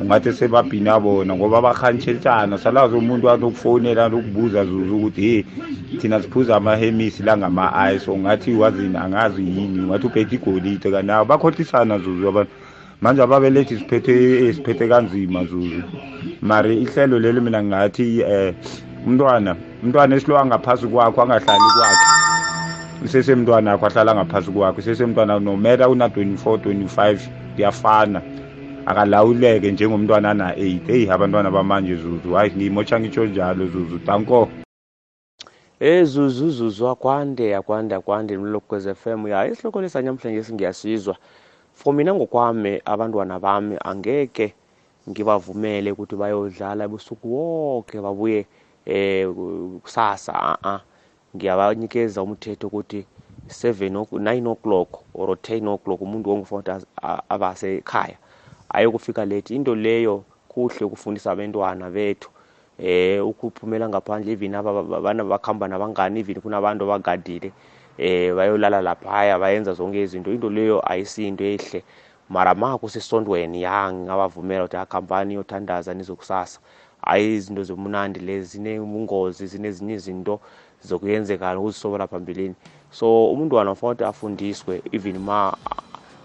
ungathi 0.00 0.32
sebabhina 0.32 1.00
bona 1.00 1.34
ngoba 1.36 1.62
bahantshetshana 1.62 2.58
salazi 2.58 2.96
umuntu 2.96 3.30
anokufonela 3.30 4.08
nokubuza 4.08 4.64
zuzu 4.64 4.96
ukuthi 4.96 5.20
hey 5.22 5.42
thina 6.00 6.22
siphuza 6.22 6.56
amahemisi 6.56 7.22
langama-ice 7.22 8.10
ungathi 8.10 8.54
wazini 8.54 8.96
angazi 8.96 9.42
yini. 9.42 9.80
Ungathi 9.80 10.06
uphethe 10.06 10.34
igolide 10.34 10.90
kanawo 10.90 11.24
bakhohlisana 11.24 11.98
zuzu 11.98 12.28
abantu. 12.28 12.50
Manje 13.00 13.22
ababelethi 13.22 13.78
siphethe 13.78 14.52
siphethe 14.52 14.88
kanzima 14.88 15.44
zuzu 15.44 15.82
mari 16.40 16.82
ihlelo 16.82 17.18
lelo 17.18 17.40
mina 17.40 17.62
ngathi 17.62 18.20
eh 18.20 18.54
umntwana 19.06 19.56
umntwana 19.82 20.16
esilo 20.16 20.38
angaphasi 20.38 20.86
kwakho 20.86 21.22
angahlali 21.22 21.70
kwakhe. 21.76 22.06
Usesemntwana 23.04 23.72
akho 23.72 23.86
ahlala 23.86 24.14
ngaphasi 24.14 24.50
kwakho. 24.50 24.78
Usesemntwana 24.80 25.38
nomela 25.38 25.88
una 25.88 26.08
24 26.08 26.56
25 26.56 27.18
kuyafana. 27.54 28.22
Akalawuleke 28.86 29.72
njengomntwana 29.72 30.30
ana-8 30.30 30.90
eyi 30.90 31.10
abantwana 31.10 31.50
bamanje 31.50 31.94
zuzu 31.94 32.34
hayi 32.34 32.50
ngiyimotsha 32.56 33.00
ngitsho 33.00 33.26
njalo 33.26 33.66
zuzu 33.66 33.98
tanko 33.98 34.48
Eh 35.80 36.04
zuzu 36.04 36.50
zuzu 36.50 36.88
akwande 36.88 37.56
akwande 37.56 37.94
akwande 37.94 38.38
mlokwez 38.38 38.88
FM 38.94 39.28
ya 39.28 39.46
isihloko 39.46 39.80
lesanyamhlanje 39.80 40.42
singiyasizwa. 40.42 41.16
For 41.86 41.94
mina 41.94 42.14
ngokwami 42.14 42.82
abantwana 42.84 43.38
bami 43.38 43.76
angeke 43.84 44.54
ngibavumele 45.08 45.92
ukuthi 45.94 46.16
bayodlala 46.18 46.82
ebusuku 46.84 47.26
wonke 47.30 48.00
babuye 48.02 48.42
eh 48.84 49.30
kusasa 49.82 50.34
a 50.34 50.52
a 50.72 50.74
ngiyabanikeza 51.36 52.22
umthetho 52.26 52.66
ukuthi 52.66 53.06
7 53.46 54.02
9 54.18 54.50
o'clock 54.50 54.88
or 55.14 55.28
10 55.38 55.74
o'clock 55.74 56.00
umuntu 56.02 56.30
wonke 56.30 56.42
kufanele 56.42 56.86
abase 57.28 57.78
ekhaya 57.78 58.18
ayokufika 58.68 59.24
late. 59.24 59.54
Into 59.54 59.74
leyo 59.74 60.24
kuhle 60.48 60.82
ukufundisa 60.86 61.30
abantwana 61.30 61.86
bethu 61.90 62.30
eh 62.82 63.22
ukuphumela 63.22 63.88
ngaphandle 63.88 64.32
even 64.32 64.54
abana 64.54 65.22
bakhamba 65.24 65.68
nabangani 65.68 66.18
even 66.20 66.40
kunabantu 66.42 66.82
abagadile 66.84 67.52
eh 67.98 68.34
bayolala 68.34 68.82
laphaya 68.82 69.38
bayenza 69.38 69.72
zonke 69.74 70.02
izinto. 70.02 70.32
Into 70.32 70.50
leyo 70.50 70.82
ayisiyinto 70.92 71.44
ehle. 71.44 71.82
Mara 72.28 72.54
ma 72.54 72.78
kusesondweni 72.78 73.62
ya 73.62 73.92
ngingabavumela 73.92 74.64
ukuthi 74.64 74.76
akhampani 74.76 75.34
yothandaza 75.34 75.94
nizokusasa. 75.94 76.60
Hayi 77.02 77.34
izinto 77.34 77.62
zomnandi 77.62 78.20
lezi 78.20 78.58
zinobungozi 78.58 79.46
zinezinye 79.46 79.94
izinto 79.94 80.40
zokuyenzekala 80.82 81.58
ukuzisobela 81.58 82.06
phambilini. 82.06 82.54
So 82.90 83.32
umntwana 83.32 83.70
ufuna 83.70 83.92
ukuthi 83.92 84.04
afundiswe 84.04 84.82
even 84.92 85.18
ma 85.18 85.52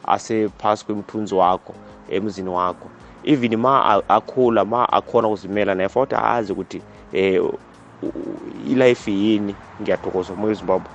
asephasi 0.04 0.86
kwemthunzi 0.86 1.36
wakho 1.36 1.76
emzini 2.10 2.50
wakho. 2.50 2.90
Even 3.24 3.56
ma 3.58 3.86
a- 3.86 4.04
akhula 4.10 4.66
ma 4.66 4.90
akhona 4.90 5.28
ukuzimela 5.28 5.76
naye 5.76 5.90
futhi 5.90 6.16
azi 6.16 6.52
ukuthi 6.54 6.82
eh 7.14 7.44
u- 7.44 7.60
u- 8.02 8.42
ilife 8.48 9.12
yini? 9.12 9.56
Ngiyathokoza 9.82 10.36
moya 10.36 10.54
zimbabwe. 10.54 10.92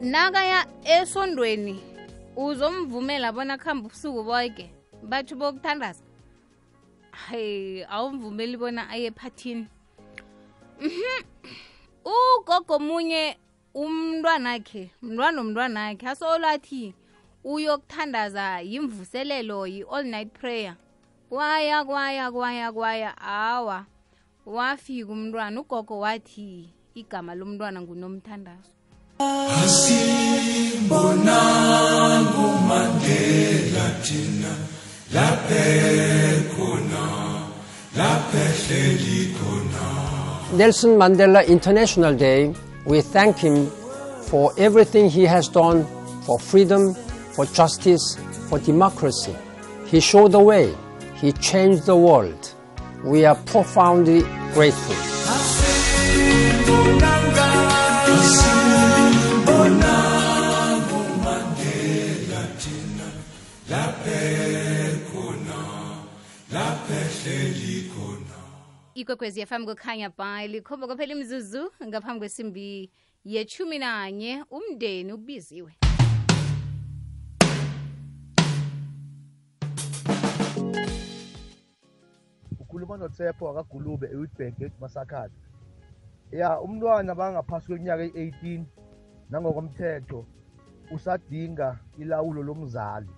Nakaya 0.00 0.66
esondweni 0.84 1.80
uzomvumela 2.36 3.32
bona 3.32 3.58
kuhamba 3.58 3.86
ubusuku 3.86 4.22
boke. 4.24 4.70
Batsho 5.02 5.36
bokuthandaza. 5.36 6.02
Hayi 7.10 7.84
awumvumeli 7.84 8.56
bona 8.56 8.88
aye 8.90 9.06
ephathini. 9.06 9.66
U 12.04 12.12
ugogo 12.40 12.78
munye 12.78 13.38
umntwanakhe 13.74 14.90
mntwana 15.02 15.40
omntwanakhe 15.40 16.06
asolathi 16.08 16.94
uyokuthandaza 17.44 18.60
yimvuselelo 18.60 19.66
yi-all 19.66 20.04
night 20.04 20.32
prayer. 20.32 20.76
Kwaya 21.28 21.84
kwaya 21.84 22.32
kwaya 22.32 22.72
kwaya 22.72 23.18
awa. 23.18 23.86
Wafika 24.46 25.12
umntwana 25.12 25.60
ugogo 25.60 25.98
wathi 25.98 26.68
igama 26.94 27.34
lomntwana 27.34 27.80
ngunomthandazo 27.80 28.70
Asimbonanga 29.20 30.90
uMandela 32.46 33.86
thina 34.02 34.52
laphe 35.12 35.64
khona 36.56 37.04
laphe 37.96 38.44
hleli 38.62 39.20
khona 39.36 39.84
Nelson 40.56 40.96
Mandela 40.98 41.46
International 41.46 42.14
Day, 42.16 42.52
we 42.86 43.00
thank 43.00 43.36
him 43.38 43.70
for 44.22 44.52
everything 44.58 45.08
he 45.08 45.22
has 45.24 45.48
done 45.48 45.86
for 46.22 46.38
freedom, 46.40 46.94
for 47.34 47.46
justice, 47.46 48.16
for 48.48 48.58
democracy. 48.58 49.34
He 49.86 50.00
showed 50.00 50.32
the 50.32 50.40
way. 50.40 50.74
He 51.14 51.30
changed 51.32 51.86
the 51.86 51.96
world. 51.96 52.54
We 53.04 53.24
are 53.24 53.36
profoundly 53.46 54.22
grateful. 54.54 54.96
Ikwekwezi 69.04 69.40
yafam 69.40 69.66
kukhanya 69.66 70.08
bhayi 70.10 70.48
likhomba 70.48 70.86
kwaphela 70.86 71.12
imzuzu 71.12 71.72
ngaphambi 71.86 72.18
kwesimbi 72.18 72.90
yechumi 73.24 73.78
nanye 73.78 74.44
umndeni 74.50 75.12
ubiziwe. 75.12 75.72
Ukhuluma 82.60 82.96
noTshepo 82.96 83.50
akagulube 83.50 84.06
eWitbank 84.06 84.60
eMasakhadi 84.60 85.34
ya 86.32 86.60
umntwana 86.60 87.14
bangaphasi 87.14 87.66
kweminyaka 87.66 88.02
eyi-18 88.04 88.64
nangokomthetho 89.30 90.26
usadinga 90.90 91.78
ilawulo 91.98 92.42
lomzali. 92.42 93.10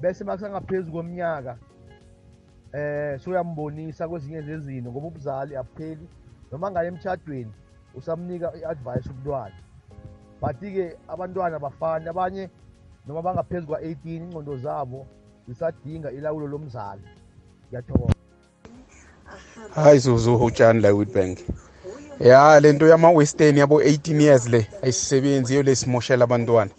Bese 0.00 0.24
makusangaphezu 0.24 0.92
kweminyaka 0.92 1.58
eh 2.72 3.20
soyambonisa 3.20 4.08
kwezinye 4.08 4.42
zezinto 4.42 4.90
ngoba 4.90 5.06
ubuzali 5.06 5.56
abupheli 5.56 6.06
noma 6.52 6.70
ngaye 6.70 6.88
emtshadweni 6.88 7.52
usamnika 7.94 8.52
i-advice 8.58 9.08
umntwana 9.10 9.58
but-ke 10.40 10.96
abantwana 11.08 11.58
bafani 11.58 12.08
abanye 12.08 12.50
noma 13.06 13.22
bangaphezu 13.22 13.66
kwa-18 13.66 13.96
ingqondo 14.04 14.56
zabo 14.56 15.06
zisadinga 15.48 16.10
ilawulo 16.10 16.46
lomzali. 16.46 17.02
Ngiyathokoza. 17.68 18.14
Hayi 19.74 19.98
zuzu 19.98 20.36
utshani 20.36 20.80
la 20.80 20.92
Witbank 20.92 21.38
ya 22.20 22.60
lento 22.60 22.86
yama-western 22.86 23.56
yabo-18 23.56 24.20
years 24.20 24.48
le 24.48 24.66
ayisisebenzi 24.82 25.52
iyo 25.52 25.62
lesimoshela 25.62 26.24
abantwana. 26.24 26.70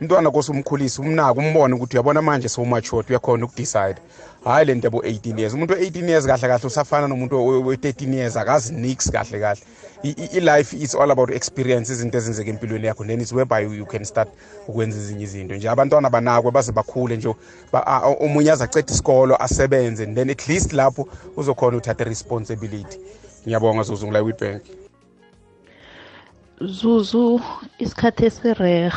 Umntwana 0.00 0.30
kose 0.30 0.52
umkhulise 0.52 1.02
umnake 1.02 1.40
umbone 1.40 1.74
ukuthi 1.74 1.96
uyabona 1.96 2.22
manje 2.22 2.48
sowumature 2.48 3.06
uyakhona 3.08 3.44
ukudecide. 3.44 4.00
Hhayi 4.44 4.66
lento 4.66 4.88
yabo-18 4.88 5.38
years. 5.38 5.54
Umuntu 5.54 5.74
we-18 5.74 6.08
years 6.08 6.26
kahle 6.26 6.48
kahle 6.48 6.66
usafana 6.66 7.08
nomuntu 7.08 7.46
we-13 7.66 8.14
years 8.14 8.36
akazi 8.36 8.74
nix 8.74 9.10
kahle 9.10 9.40
kahle. 9.40 9.60
I- 10.04 10.14
i- 10.18 10.36
i-life 10.38 10.76
is 10.76 10.94
all 10.94 11.10
about 11.10 11.30
experience 11.30 11.92
izinto 11.92 12.18
ezenzeka 12.18 12.50
empilweni 12.50 12.86
yakho. 12.86 13.04
Then 13.04 13.20
it's 13.20 13.32
whereby 13.32 13.60
you 13.78 13.86
can 13.86 14.04
start 14.04 14.28
ukwenza 14.68 14.98
ezinye 14.98 15.24
izinto 15.24 15.54
nje. 15.54 15.68
Abantwana 15.68 16.10
banakwe 16.10 16.50
baze 16.50 16.72
bakhule 16.72 17.16
nje. 17.16 17.34
Ba- 17.72 17.86
a- 17.86 18.02
a- 18.02 18.16
omunye 18.20 18.50
aze 18.52 18.64
aceda 18.64 18.92
isikolo 18.92 19.36
asebenze. 19.42 20.04
And 20.04 20.16
then 20.16 20.30
at 20.30 20.48
least 20.48 20.72
lapho 20.72 21.08
uzokhona 21.36 21.76
uthatha 21.76 22.04
i-responsibility 22.04 22.98
ngiyabonga 23.46 23.82
zuzu 23.82 24.06
ngila 24.06 24.20
witbank 24.22 24.62
zuzu 26.60 27.40
isikhathi 27.78 28.22
esirehe 28.28 28.90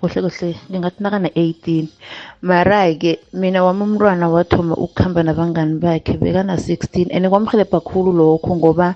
kuhle 0.00 0.18
kuhle 0.24 0.48
ngingathi 0.70 1.00
nakana-18 1.02 1.86
mara-ke 2.42 3.12
mina 3.32 3.64
wami 3.64 3.82
umntwana 3.86 4.28
wathoma 4.28 4.74
ukuhamba 4.76 5.20
nabangani 5.24 5.74
bakhe 5.80 6.14
bekana-16 6.22 7.08
and 7.16 7.26
kwamhelebha 7.30 7.80
khulu 7.80 8.12
lokho 8.12 8.50
ngoba 8.56 8.94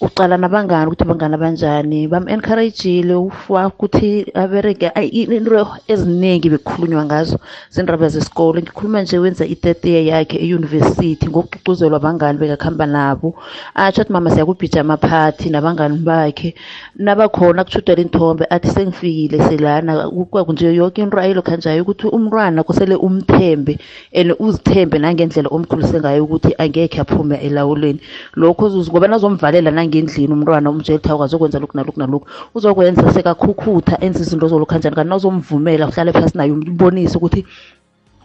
uqala 0.00 0.36
nabangani 0.36 0.86
ukuthi 0.86 1.04
abangani 1.04 1.34
abanjani 1.34 2.00
bam-encouragile 2.08 3.16
ukuthi 3.16 4.28
abereke 4.34 4.92
ayi, 4.94 5.24
into 5.24 5.66
eziningi 5.88 6.50
bekukhulunywa 6.52 7.04
ngazo 7.04 7.38
zindaba 7.70 8.08
zesikole 8.08 8.60
ngikhuluma 8.62 9.02
nje 9.02 9.18
wenza 9.18 9.46
i-third 9.46 9.84
year 9.84 10.04
yakhe 10.04 10.36
eyunivesithi 10.36 11.28
ngokucuzelwa 11.28 11.96
abangani 11.96 12.38
bekakuhamba 12.38 12.86
nabo. 12.86 13.34
Atsho 13.74 14.02
athi 14.02 14.12
mama 14.12 14.30
siyakubhija 14.30 14.80
amaphathi 14.80 15.50
nabangani 15.50 15.98
bakhe. 16.04 16.54
Nabakhona 16.96 17.64
kushudela 17.64 18.02
inthombe 18.02 18.44
athi 18.50 18.68
sengifikile 18.68 19.48
selana. 19.48 20.10
Nje 20.48 20.74
yonke 20.74 21.02
into 21.02 21.18
ayilokha 21.18 21.56
njayo 21.56 21.82
ukuthi 21.82 22.06
umntwana 22.06 22.62
kusele 22.62 22.96
umthembe 22.96 23.78
and 24.12 24.34
uzithembe 24.38 24.98
nangendlela 24.98 25.48
omkhulise 25.48 26.00
ngayo 26.00 26.24
ukuthi 26.24 26.54
angekhe 26.58 27.00
aphume 27.00 27.36
elawulweni. 27.36 28.00
Lokho 28.36 28.68
zuzu 28.68 28.90
ngoba 28.90 29.08
nazomvalela 29.08 29.70
nangendlini 29.86 30.32
umntwana 30.34 30.70
umtshela 30.70 30.98
ukuthi 30.98 31.22
azokwenza 31.24 31.58
lokhu 31.58 31.76
nalokhu 31.76 31.98
nalokhu. 32.00 32.26
Uzokwenza 32.54 33.12
sekakhukhutha 33.12 34.00
enza 34.00 34.20
izinto 34.20 34.48
zolokhu 34.48 34.70
kanjani 34.72 34.96
kanti 34.96 35.08
nawuzomvumela 35.08 35.88
uhlale 35.88 36.12
phasi 36.12 36.36
naye 36.36 36.50
umbonise 36.52 37.16
ukuthi 37.16 37.46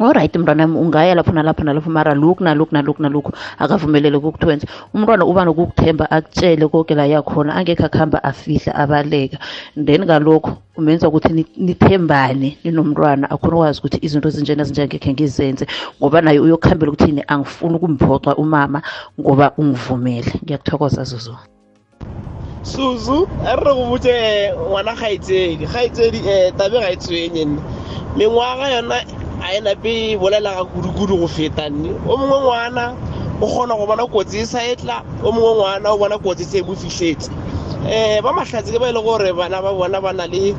alright 0.04 0.36
mntwanami 0.36 0.78
ungaya 0.78 1.16
lapho 1.16 1.32
nalapho 1.32 1.64
nalapho 1.64 1.90
mara 1.90 2.14
lokhu 2.14 2.44
nalokhu 2.44 2.74
nalokhu 2.74 3.02
nalokhu 3.02 3.32
akavumelele 3.60 4.18
ukukutwenza. 4.18 4.68
Umntwana 4.94 5.26
uba 5.26 5.46
nokukuthemba 5.46 6.12
akutshele 6.12 6.68
konke 6.68 6.96
la 6.96 7.06
yakhona 7.06 7.56
angekhe 7.56 7.86
akuhamba 7.86 8.24
afihla 8.24 8.76
abaleka. 8.76 9.38
Then 9.76 10.02
ngalokho 10.06 10.58
umenza 10.78 11.08
ukuthi 11.08 11.34
ni- 11.34 11.46
nithembane 11.58 12.58
ninomntwana 12.64 13.30
akhona 13.30 13.56
ukwazi 13.56 13.80
ukuthi 13.80 14.00
izinto 14.02 14.28
ezinjena 14.30 14.64
zinje 14.64 14.82
angekhe 14.84 15.14
ngizenze. 15.14 15.66
Ngoba 16.00 16.22
naye 16.22 16.40
uyokuhambela 16.40 16.92
ukuthi 16.92 17.10
yini 17.10 17.24
angifuni 17.28 17.76
ukumphoxa 17.76 18.36
umama 18.36 18.82
ngoba 19.20 19.52
ungivumele. 19.58 20.32
Ngiyakuthokoza 20.44 21.04
zuzu. 21.04 21.36
Suzu 22.64 23.28
a 23.46 23.56
re 23.56 23.64
re 23.66 23.74
go 23.74 23.86
botse 23.90 24.14
ngwana 24.54 24.94
kgaitsedi 24.96 25.66
kgaitsedi 25.66 26.18
um 26.18 26.58
tabe 26.58 26.80
ga 26.80 26.90
e 26.92 26.96
tshwenye 26.96 27.46
nne 27.46 27.62
mengwaga 28.18 28.70
yona 28.70 28.96
a 29.42 29.56
e 29.56 29.60
nape 29.62 30.14
e 30.14 30.18
bolela 30.18 30.56
ga 30.56 30.64
kudu-kudu 30.66 31.18
go 31.18 31.28
feta 31.28 31.70
nne. 31.70 31.90
O 32.08 32.18
mongwe 32.18 32.40
ngwana 32.42 32.96
o 33.42 33.48
kgona 33.48 33.76
go 33.76 33.86
bona 33.86 34.06
kotsi 34.08 34.40
e 34.42 34.46
sa 34.46 34.62
e 34.64 34.76
tla 34.76 35.04
o 35.24 35.32
mongwe 35.32 35.54
ngwana 35.56 35.92
o 35.92 35.98
bona 35.98 36.18
kotsi 36.18 36.46
se 36.46 36.60
e 36.60 36.62
mo 36.62 36.76
fitlhetse 36.76 37.30
um 37.82 38.22
ba 38.24 38.32
mahlatse 38.34 38.72
ke 38.72 38.80
ba 38.80 38.90
e 38.90 38.94
le 38.94 39.02
gore 39.02 39.34
bana 39.34 39.62
ba 39.62 39.74
bona 39.74 40.02
ba 40.02 40.14
na 40.14 40.26
le 40.28 40.54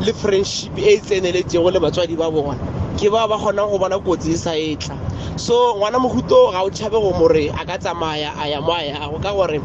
le 0.00 0.12
friendship 0.12 0.76
e 0.78 0.94
e 0.94 1.00
tseneletsego 1.00 1.70
le 1.70 1.78
batswadi 1.80 2.16
ba 2.16 2.30
bona. 2.30 2.58
Ke 2.98 3.10
ba 3.10 3.28
ba 3.28 3.38
kgonang 3.38 3.70
go 3.70 3.78
bona 3.78 3.98
kotsi 3.98 4.34
e 4.34 4.36
sa 4.36 4.52
e 4.58 4.76
tla 4.76 4.96
so 5.36 5.74
ngwana 5.76 5.98
mohuto 5.98 6.50
ga 6.52 6.62
o 6.62 6.70
tšhabe 6.70 6.98
go 6.98 7.12
more 7.18 7.50
a 7.50 7.64
ka 7.64 7.78
tsamaya 7.78 8.34
a 8.38 8.48
ya 8.48 8.60
mo 8.60 8.72
a 8.72 8.82
yago 8.82 9.18
ka 9.22 9.32
gore 9.32 9.58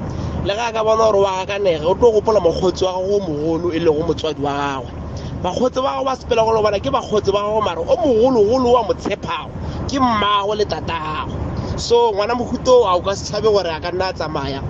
le 0.46 0.54
ga 0.56 0.68
a 0.70 0.74
ka 0.74 0.84
bona 0.84 1.04
gore 1.10 1.20
wa 1.22 1.46
gakanega 1.46 1.86
o 1.86 1.94
tlo 1.96 2.12
gopola 2.12 2.40
mokgotsi 2.40 2.86
wa 2.86 2.94
gago 2.94 3.18
o 3.18 3.20
mogolo 3.20 3.74
e 3.74 3.80
lego 3.80 4.02
motswadi 4.06 4.42
wa 4.42 4.54
gagwe 4.54 4.99
bakgotsi 5.44 5.80
ba 5.82 5.96
gago 5.96 6.06
ba 6.06 6.16
sepela 6.16 6.44
go 6.44 6.52
lebana 6.52 6.80
ke 6.80 6.92
bakgotsi 6.92 7.32
ba 7.32 7.40
gago 7.40 7.62
mare 7.62 7.80
o 7.80 7.96
mogologolo 7.96 8.74
wa 8.76 8.84
mo 8.84 8.94
tshepago 8.94 9.52
ke 9.88 10.00
mmago 10.00 10.56
le 10.56 10.66
tata 10.66 11.00
gago. 11.00 11.36
So 11.80 12.12
ngwana 12.12 12.36
mohuto 12.36 12.84
a 12.86 12.96
o 12.98 13.02
ka 13.02 13.16
se 13.16 13.32
tlhabe 13.32 13.48
gore 13.48 13.72
a 13.72 13.80
ka 13.80 13.92
nna 13.92 14.10
a 14.10 14.14
tsamaya 14.14 14.62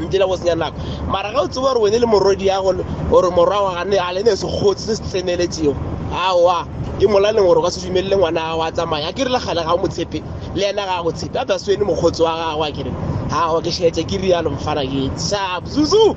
ntela 0.00 0.26
go 0.26 0.36
senya 0.36 0.56
nako. 0.56 0.78
Mara 1.12 1.32
ga 1.32 1.40
o 1.42 1.48
tseba 1.48 1.74
gore 1.74 1.80
wene 1.90 2.00
le 2.00 2.06
morodi 2.06 2.46
yago 2.48 2.72
ore 3.12 3.28
morwa 3.30 3.62
wa 3.62 3.74
gane 3.84 3.98
a 4.00 4.12
lene 4.12 4.32
segotsi 4.36 4.86
se 4.88 4.96
se 4.96 5.02
tseneletsego 5.02 5.76
aowa 6.12 6.64
ke 6.98 7.06
molaleng 7.06 7.44
gore 7.44 7.60
o 7.60 7.62
ka 7.62 7.70
se 7.70 7.80
dumelele 7.84 8.16
ngwana 8.16 8.40
gago 8.40 8.62
a 8.62 8.72
tsamaya. 8.72 9.08
A 9.08 9.12
ke 9.12 9.24
gale 9.24 9.38
kgale 9.38 9.60
ga 9.64 9.74
o 9.74 9.78
motshepe 9.78 10.22
le 10.54 10.64
ena 10.72 10.86
ga 10.86 11.02
go 11.02 11.12
tshepe 11.12 11.36
a 11.36 11.44
wene 11.44 11.84
mokgotsi 11.84 12.22
wa 12.22 12.32
gago 12.32 12.64
a 12.64 12.72
kere 12.72 12.92
aa 13.30 13.60
ke 13.60 13.70
shetse 13.70 14.04
ke 14.08 14.16
rialo 14.16 14.50
mfana 14.50 14.82
ke 14.88 15.10
sharp 15.20 15.64
zuzu 15.68 16.16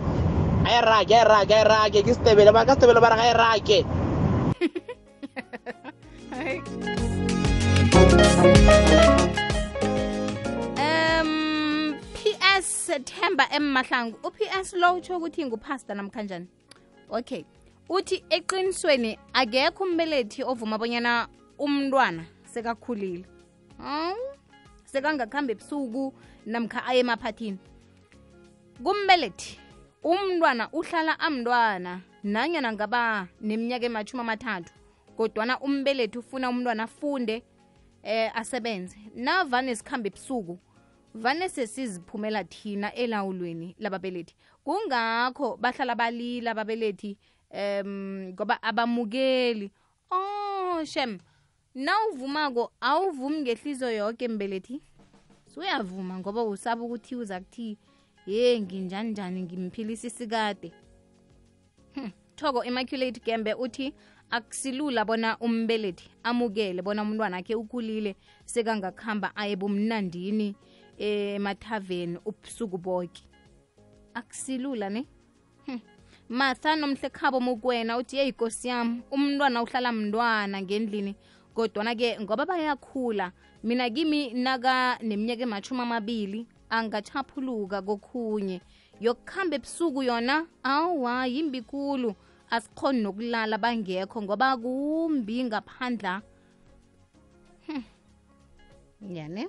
Airrake, 0.65 1.15
airrake, 1.15 1.53
airrake, 1.53 2.03
kisitebele 2.03 2.51
pakasitebele 2.51 3.01
para 3.01 3.15
airrake. 3.17 3.85
um 10.77 11.95
PS 12.13 12.91
Themba 13.05 13.47
M. 13.51 13.73
Mahlangu. 13.73 14.17
uPS 14.23 14.73
lo 14.73 14.95
utsho 14.95 15.17
ukuthi 15.17 15.45
ngupastor 15.45 15.95
namkhanjani 15.95 16.47
okay. 17.09 17.43
Uthi 17.89 18.23
eqinisweni 18.29 19.17
akekho 19.33 19.83
umbelethi 19.83 20.43
ovuma 20.43 20.75
abonyana 20.75 21.27
umntwana 21.59 22.23
sekakhulile. 22.45 23.25
Hmm? 23.77 24.15
sekangakhambi 24.85 25.51
ebusuku 25.53 26.13
namkha 26.45 26.85
aye 26.85 26.99
emaphathini. 26.99 27.59
Kumbelethi 28.83 29.60
umntwana 30.03 30.69
uhlala 30.73 31.19
amntwana 31.19 32.01
nanyana 32.23 32.73
ngaba 32.73 33.27
neminyaka 33.41 33.85
emathumi 33.85 34.21
amathathu 34.21 34.73
kodwana 35.17 35.59
umbelethi 35.59 36.17
ufuna 36.17 36.49
umntwana 36.49 36.83
afunde 36.83 37.43
eh 38.03 38.31
asebenze. 38.35 38.97
Navane 39.15 39.75
sikhambe 39.75 40.09
ebusuku 40.09 40.59
vane 41.13 41.49
sesiziphumela 41.49 42.43
thina 42.43 42.93
elawulweni 42.93 43.75
lababelethi. 43.79 44.35
Kungakho 44.65 45.57
bahlala 45.57 45.95
balila 45.95 46.51
ababelethi 46.51 47.17
um 47.53 48.33
ngoba 48.33 48.63
abamukeli. 48.63 49.71
Oh 50.11 50.83
shem 50.85 51.19
nawuvumako 51.75 52.71
awuvumi 52.81 53.41
ngehliziyo 53.41 53.91
yonke 53.91 54.27
mbelethi? 54.27 54.81
Suyavuma 55.53 56.19
ngoba 56.19 56.43
usaba 56.43 56.81
ukuthi 56.83 57.15
uza 57.15 57.39
kuthi 57.39 57.77
ye 58.27 58.61
nginjani 58.61 59.11
njani 59.11 59.41
ngimphilisa 59.41 60.07
isikade 60.07 60.71
Hmm, 61.95 62.11
thoko 62.35 62.63
immaculate 62.63 63.21
gembe 63.25 63.53
uthi 63.53 63.93
akusilula 64.29 65.05
bona 65.05 65.37
umbelethi 65.39 66.09
amukele 66.23 66.81
bona 66.81 67.01
umntwana 67.01 67.37
akhe 67.37 67.55
ukhulile 67.55 68.15
sekangakuhamba 68.45 69.35
aye 69.35 69.55
bomnandini 69.55 70.55
emathaveni 70.97 72.17
ubusuku 72.25 72.77
boke 72.77 73.23
akusilula 74.13 74.89
ne 74.89 75.05
Hmm. 75.65 75.79
matha 76.29 76.75
nomhle 76.75 77.09
khabo 77.09 77.39
mukwena 77.39 77.97
uthi 77.97 78.17
yeyi 78.17 78.33
kosi 78.33 78.67
yami 78.67 79.01
umntwana 79.11 79.61
uhlala 79.61 79.91
mntwana 79.91 80.61
ngendlini 80.61 81.15
kodwana-ke 81.53 82.19
ngoba 82.21 82.45
bayakhula 82.45 83.31
mina 83.63 83.89
kimi 83.89 84.33
naka 84.33 84.97
neminyaka 85.03 85.43
emachumi 85.43 85.81
amabili 85.81 86.47
angachaphuluka 86.77 87.81
kokhunye. 87.81 88.61
Yokuhamba 88.99 89.55
ebusuku 89.55 90.03
yona 90.09 90.35
awa 90.63 91.25
yimbi 91.33 91.61
kulu 91.61 92.15
asikhoni 92.49 92.99
nokulala 93.01 93.57
bangekho 93.57 94.21
ngoba 94.21 94.57
kumbi 94.57 95.43
ngaphandla. 95.43 96.21
Hmm. 97.67 97.83
yane 99.09 99.47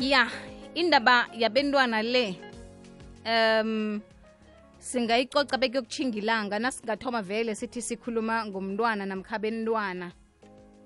ya 0.00 0.28
indaba 0.74 1.26
yabentwana 1.38 2.02
le 2.02 2.53
um 3.24 4.00
singayicoca 4.78 5.56
bekuyokutshinga 5.56 6.18
ilanga 6.18 6.58
nasingathoma 6.58 7.22
vele 7.22 7.54
sithi 7.54 7.82
sikhuluma 7.82 8.46
ngomntwana 8.46 9.06
namkha 9.06 9.38
bentwana 9.38 10.12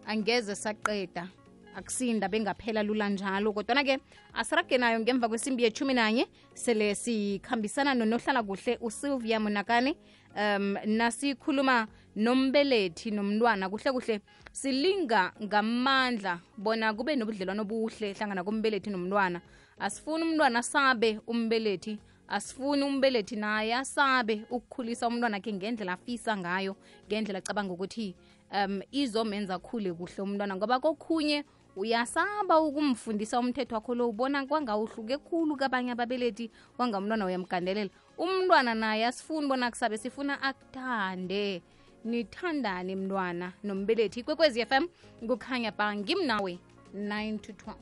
angeze 0.07 0.55
saqeda 0.55 1.29
akusinda 1.77 2.29
bengaphela 2.29 2.83
lula 2.83 3.09
njalo. 3.09 3.53
Kodwana-ke 3.53 3.99
asirage 4.35 4.79
nayo 4.79 5.01
ngemva 5.01 5.29
kwesimbi 5.29 5.63
yechumi 5.63 5.95
nanye 5.95 6.27
sele 6.55 6.95
sikhambisana 6.95 7.95
nonohlala 7.95 8.43
kuhle 8.43 8.79
usylvia 8.81 9.41
monakane. 9.41 9.97
Um 10.37 10.77
nasikhuluma 10.87 11.87
nombelethi 12.17 13.11
nomntwana 13.11 13.69
kuhle 13.69 13.93
kuhle 13.93 14.21
silinga 14.53 15.33
ngamandla 15.43 16.41
bona 16.57 16.95
kube 16.95 17.17
nobudlelwano 17.17 17.63
obuhle 17.63 18.15
hlangana 18.15 18.45
kombelethi 18.45 18.91
nomntwana. 18.91 19.41
Asifuni 19.79 20.25
umntwana 20.25 20.63
sabe 20.63 21.21
umbelethi 21.27 21.99
asifuni 22.29 22.83
umbelethi 22.83 23.37
naye 23.37 23.75
asabe 23.75 24.43
ukukhulisa 24.51 25.09
umntwana 25.09 25.37
akhe 25.37 25.53
ngendlela 25.53 25.93
afisa 25.93 26.37
ngayo 26.37 26.77
ngendlela 27.07 27.39
acabanga 27.39 27.73
ukuthi 27.73 28.15
um 28.53 28.81
izomenza 28.91 29.59
khule 29.59 29.93
kuhle 29.93 30.23
umntwana. 30.23 30.57
Ngoba 30.57 30.81
kokhunye 30.81 31.45
uyasaba 31.77 32.61
ukumfundisa 32.61 33.41
umthetho 33.41 33.75
wakho 33.75 33.95
lo 33.95 34.09
ubona 34.09 34.47
kwangawuhluke 34.47 35.19
khulu 35.19 35.57
kabanye 35.57 35.93
ababelethi 35.93 36.51
wangamntwana 36.79 37.27
uyamgandelela. 37.27 37.91
Umntwana 38.19 38.75
naye 38.75 39.07
asifuni 39.07 39.49
bona 39.49 39.71
kusabe 39.71 39.99
sifuna 39.99 40.43
akuthande. 40.43 41.63
Nithandane 42.05 42.97
mntwana 42.97 43.53
nombelethi. 43.65 44.23
Kwekwezi 44.23 44.67
fm 44.67 44.87
kukhanya 45.27 45.73
ba 45.73 45.97
ngimnawe 45.97 46.59
9 46.95 47.39
to 47.39 47.53
12 47.53 47.75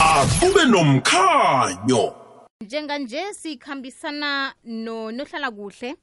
akube 0.00 0.64
nomkhanyo 0.64 2.25
njenganje 2.60 3.34
sikhambisana 3.34 4.54
no 4.64 5.10
nohlala 5.12 5.50
kuhle 5.50 5.96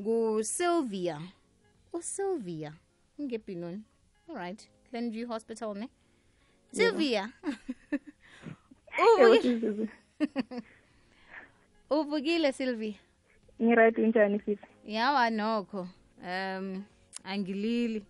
ngusylvia. 0.00 1.20
Usylvia 1.92 2.72
ungebhinoni 3.18 3.82
alright 4.28 4.68
glenview 4.90 5.26
hospital 5.28 5.74
ne? 5.74 5.88
Sylvia. 6.72 7.30
Uvuki- 8.98 9.88
uvukile 11.90 12.52
sylvia 12.52 12.94
ngiright 13.62 13.98
unjani 13.98 14.38
fithi 14.38 14.66
yawa 14.86 15.30
nokho. 15.30 15.88
Um 16.22 16.84
angilili. 17.24 18.04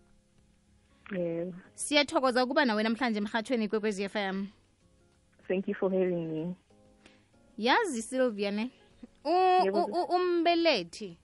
Yebo 1.12 1.54
siyathokoza 1.74 2.44
ukuba 2.44 2.64
nawe 2.64 2.82
namhlanje 2.82 3.18
emhathweni 3.18 3.68
kwekwezi 3.68 4.08
fm 4.08 4.46
thank 5.48 5.68
you 5.68 5.74
for 5.74 5.90
having 5.92 6.26
me. 6.26 6.54
Yazi 7.58 8.02
sylvia 8.02 8.50
ne 8.50 8.70
umbelethi. 10.08 11.18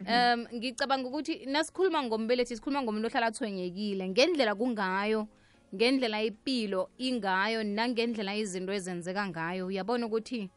Um 0.00 0.46
ngicabanga 0.54 1.08
ukuthi 1.08 1.46
nasikhuluma 1.46 2.02
ngombelethi 2.02 2.56
sikhuluma 2.56 2.82
ngomuntu 2.82 3.08
ohlala 3.08 3.26
athwenyekile. 3.26 4.08
Ngendlela 4.08 4.54
kungayo 4.54 5.28
ngendlela 5.74 6.22
ipilo 6.22 6.90
ingayo 6.98 7.62
nangendlela 7.62 8.34
izinto 8.36 8.72
ezenzeka 8.72 9.26
ngayo. 9.28 9.66
Uyabona 9.66 10.06
ukuthi 10.06 10.50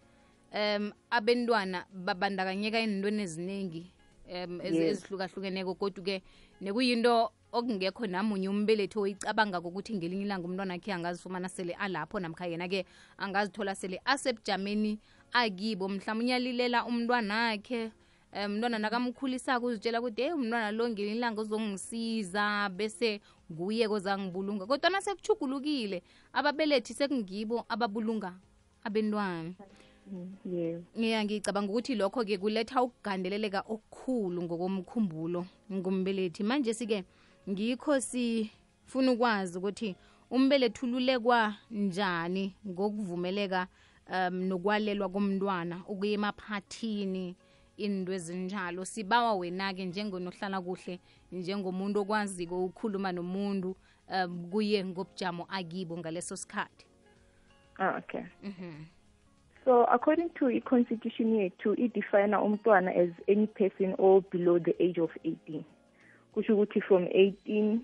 um 0.54 0.92
abentwana 1.10 1.86
babandakanyeka 1.94 2.80
enintweni 2.80 3.24
eziningi 3.24 3.84
um 4.32 4.62
ez- 4.62 4.76
ezihlukahlukeneko 4.92 5.76
kodwa-ke 5.76 6.22
nekuyinto 6.62 7.32
okungekho 7.58 8.08
namunye 8.08 8.50
umbelethi 8.50 9.00
oyicabanga 9.00 9.62
kokuthi 9.62 9.96
ngelinye 9.96 10.26
ilanga 10.26 10.48
umntwana 10.48 10.74
akhe 10.74 10.94
angazifumana 10.94 11.50
sele 11.50 11.74
alapho 11.74 12.20
namkha 12.20 12.46
yena-ke 12.46 12.86
angazithola 13.18 13.76
sele 13.76 14.02
asebujameni 14.06 15.00
akibo. 15.34 15.90
Mhlawumbe 15.90 16.24
unyalilela 16.24 16.86
umntwana 16.86 17.50
akhe 17.50 17.92
um 18.34 18.52
mntwana 18.52 18.80
nakamkhulisako 18.80 19.66
uzitshela 19.66 20.00
ukuthi 20.00 20.22
hey 20.22 20.32
umntwana 20.32 20.72
lo 20.72 20.90
ngelinye 20.90 21.16
ilanga 21.18 21.42
uzongisiza 21.42 22.70
bese 22.70 23.22
nguye 23.52 23.88
kozangibulunga 23.88 24.66
kodwa 24.66 24.90
nasekuchugulukile 24.90 26.04
ababelethi 26.34 26.94
sekungibo 26.94 27.66
ababulunga 27.70 28.34
abentwana. 28.84 29.54
Yeah. 30.46 30.80
ya 30.96 31.26
ngicabanga 31.26 31.72
ukuthi 31.72 31.96
lokho-ke 31.96 32.38
kuletha 32.38 32.84
ukugandeleleka 32.84 33.60
okukhulu 33.68 34.44
ngokomkhumbulo 34.44 35.46
ngumbelethi 35.72 36.44
manje 36.44 36.74
sike 36.74 37.04
ngikho 37.50 38.00
sifuna 38.02 39.12
ukwazi 39.12 39.58
ukuthi 39.58 39.96
umbelethi 40.32 40.86
ululekwa 40.86 41.56
njani 41.72 42.56
ngokuvumeleka 42.68 43.68
um 44.10 44.36
nokwalelwa 44.36 45.10
komntwana 45.10 45.82
ukuya 45.88 46.14
emaphathini 46.14 47.36
into 47.78 48.14
ezinjalo 48.14 48.86
sibawa 48.86 49.34
wena-ke 49.36 49.86
njengonohlala 49.86 50.62
kuhle 50.62 51.00
njengomuntu 51.32 52.00
okwaziko 52.00 52.66
ukukhuluma 52.66 53.12
nomuntu 53.12 53.76
um 54.16 54.50
kuye 54.52 54.86
ngobujamo 54.86 55.44
akibo 55.50 55.98
ngaleso 55.98 56.36
sikhathi 56.36 56.86
ah 57.80 57.98
okay 57.98 58.24
mm 58.44 58.54
-hmm. 58.60 58.86
So 59.66 59.84
according 59.84 60.30
to 60.30 60.50
i-constitution 60.50 61.36
yethu 61.36 61.74
idefina 61.74 62.42
umntwana 62.42 62.92
as 62.96 63.10
any 63.28 63.48
person 63.48 63.96
or 63.98 64.22
below 64.32 64.60
the 64.60 64.76
age 64.80 65.02
of 65.02 65.12
18. 65.26 65.64
Kusho 66.38 66.54
ukuthi 66.54 66.84
from 66.84 67.08
18 67.08 67.82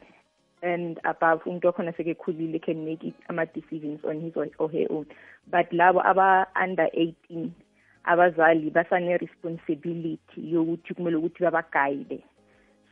and 0.61 0.99
above 1.05 1.41
umuntu 1.45 1.67
wakhona 1.67 1.93
sekekhulile 1.97 2.61
can 2.61 2.85
make 2.85 3.03
it 3.03 3.15
ama-decisions 3.27 4.05
on 4.05 4.21
his 4.21 4.33
or, 4.35 4.69
her 4.69 4.85
own. 4.91 5.07
But 5.49 5.71
labo 5.71 6.05
aba 6.05 6.45
under 6.55 6.87
18 6.93 7.49
abazali 8.05 8.69
basane-responsibility 8.69 10.37
yokuthi 10.37 10.93
kumele 10.93 11.17
ukuthi 11.17 11.41
babagayide. 11.41 12.21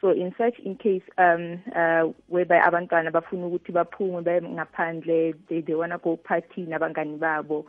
So 0.01 0.09
in 0.09 0.33
such 0.35 0.57
in 0.65 0.77
case 0.77 1.03
um 1.19 1.61
uh 1.75 2.09
whereby 2.27 2.59
abantwana 2.59 3.11
bafuna 3.11 3.45
ukuthi 3.45 3.71
baphume 3.71 4.23
baye 4.23 4.41
ngaphandle 4.41 5.35
they, 5.47 5.61
they 5.61 5.75
wanna 5.75 5.99
go 5.99 6.17
party 6.17 6.65
nabangani 6.65 7.19
babo 7.19 7.65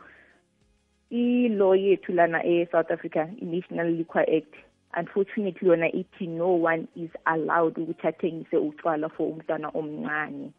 i-law 1.11 1.75
yethu 1.75 2.11
lana 2.11 2.41
e-South 2.43 2.89
Africa 2.89 3.29
i-National 3.39 3.91
Liquor 3.91 4.21
Act 4.21 4.55
unfortunately 4.95 5.67
yona 5.67 5.91
ithi 5.91 6.27
no 6.27 6.49
one 6.49 6.87
is 6.95 7.09
allowed 7.25 7.75
ukuthi 7.75 8.07
athengise 8.07 8.57
utshwala 8.57 9.09
for 9.09 9.27
umntwana 9.27 9.71
omncane. 9.73 10.51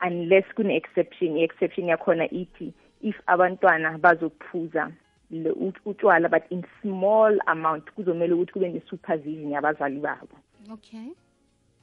Unless 0.00 0.44
kune-exception 0.54 1.36
i-exception 1.36 1.86
yakhona 1.86 2.30
ithi 2.30 2.72
if 3.02 3.16
abantwana 3.26 3.98
bazophuza 3.98 4.92
utshwala 5.86 6.30
but 6.30 6.44
in 6.50 6.64
small 6.82 7.38
amount 7.46 7.84
kuzomele 7.94 8.32
ukuthi 8.32 8.52
kube 8.52 8.68
ne-supervision 8.68 9.50
yabazali 9.50 10.00
babo. 10.00 10.36
Okay. 10.72 11.08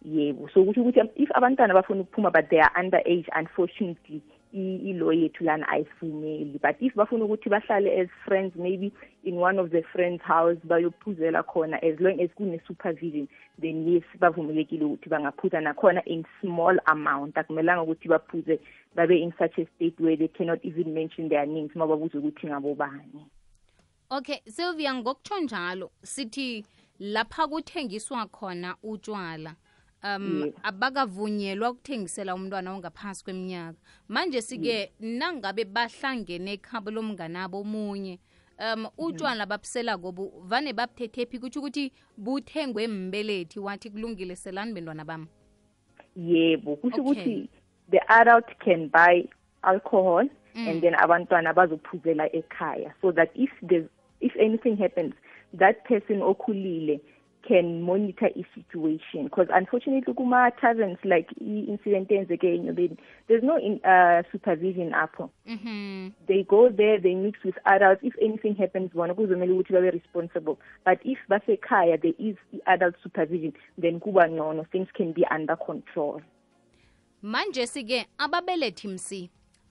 Yebo 0.06 0.50
so 0.54 0.64
kusho 0.64 0.82
ukuthi 0.82 1.00
if 1.16 1.30
abantwana 1.36 1.74
bafuna 1.74 2.02
ukuphuma 2.02 2.32
but 2.32 2.50
they 2.50 2.60
are 2.60 2.72
under 2.80 3.02
age 3.06 3.28
unfortunately 3.36 4.22
i-law 4.54 5.14
yethu 5.14 5.44
lana 5.44 5.68
ayivumeli 5.68 6.60
but 6.62 6.76
if 6.80 6.96
bafuna 6.96 7.26
ukuthi 7.26 7.50
bahlale 7.50 8.02
as 8.02 8.08
friends 8.26 8.56
maybe 8.56 8.92
in 9.24 9.36
one 9.36 9.60
of 9.60 9.72
the 9.72 9.82
friends 9.82 10.22
house 10.22 10.58
bayophuzela 10.64 11.44
khona 11.44 11.78
as 11.84 12.00
long 12.00 12.22
as 12.22 12.30
kune-supervision 12.36 13.28
then 13.62 13.88
yes 13.88 14.04
bavumelekile 14.20 14.86
ukuthi 14.86 15.10
bangaphuza 15.10 15.62
nakhona 15.62 16.04
in 16.06 16.26
small 16.42 16.78
amount. 16.86 17.36
Akumelanga 17.36 17.84
ukuthi 17.84 18.08
baphuze 18.08 18.60
babe 18.96 19.12
in 19.12 19.34
such 19.38 19.58
a 19.58 19.66
state 19.76 20.00
where 20.00 20.16
they 20.16 20.28
cannot 20.28 20.60
even 20.64 20.94
mention 20.94 21.30
their 21.30 21.46
names 21.46 21.72
uma 21.76 21.88
babuze 21.88 22.18
ukuthi 22.18 22.48
ngabobani 22.48 23.26
okay 24.10 24.42
sylvia 24.48 24.94
ngokutsho 24.94 25.40
njalo 25.40 25.92
sithi 26.02 26.66
lapha 27.00 27.48
kuthengiswa 27.48 28.26
khona 28.26 28.76
utshwala 28.84 29.56
um 30.06 30.42
yeah. 30.42 30.54
abakavunyelwa 30.64 31.70
ukuthengisela 31.70 32.36
umntwana 32.36 32.74
ongaphasi 32.74 33.24
kweminyaka 33.24 33.78
manje 34.08 34.42
sike 34.42 34.92
nangabe 35.00 35.66
bahlangene 35.66 36.54
ekhabo 36.54 36.92
lomnganabo 36.92 37.60
omunye 37.62 38.20
um 38.60 38.88
utshwala 38.98 39.46
babusela 39.46 39.98
kobu 39.98 40.32
vane 40.46 40.74
babuthethe 40.74 41.40
kutsho 41.40 41.60
ukuthi 41.60 41.92
buthengwe 42.18 42.88
mbelethi 42.88 43.60
wathi 43.60 43.90
kulungile 43.90 44.36
selani 44.36 44.74
bentwana 44.74 45.06
bami 45.06 45.28
yebo 46.16 46.76
kusho 46.76 47.02
Okay. 47.02 47.12
ukuthi 47.12 47.50
the 47.92 48.00
adult 48.08 48.46
can 48.60 48.90
buy 48.90 49.24
alcohol 49.62 50.30
Mm. 50.56 50.68
and 50.68 50.82
then 50.82 50.96
abantwana 50.96 51.54
bazophuzela 51.54 52.36
ekhaya 52.36 52.94
so 53.02 53.12
that 53.12 53.30
if 53.36 53.52
there's 53.62 53.86
if 54.22 54.36
anything 54.38 54.76
happens 54.78 55.14
that 55.58 55.84
person 55.88 56.22
okhulile 56.22 57.02
can 57.48 57.82
monitor 57.82 58.30
i-situation 58.36 59.24
because 59.26 59.48
unfortunately 59.54 60.14
kuma-taverns 60.14 60.98
like 61.04 61.28
i-incident 61.42 62.12
eyenzeke 62.12 62.56
enyobeni 62.56 62.98
there's 63.28 63.44
no 63.44 63.58
in, 63.58 63.80
uh, 63.84 64.24
supervision 64.32 64.94
apho. 64.94 65.30
Mhm. 65.48 66.12
they 66.28 66.44
go 66.44 66.70
there 66.70 67.00
they 67.00 67.16
mix 67.16 67.44
with 67.44 67.58
adults. 67.66 68.04
If 68.04 68.14
anything 68.22 68.56
happens 68.56 68.92
bona 68.94 69.14
kuzomele 69.14 69.54
ukuthi 69.54 69.74
babe 69.74 69.94
responsible. 69.94 70.58
But 70.86 71.00
if 71.04 71.20
basekhaya 71.30 72.02
there 72.02 72.16
is 72.18 72.36
i-adult 72.54 72.96
supervision 73.04 73.54
then 73.78 74.00
kuba 74.00 74.28
ngcono 74.28 74.66
things 74.72 74.88
can 74.94 75.14
be 75.14 75.26
under 75.32 75.56
control. 75.56 76.22
Manje 77.24 77.68
sike 77.68 78.06
ababelethi 78.18 78.88
msi 78.88 79.30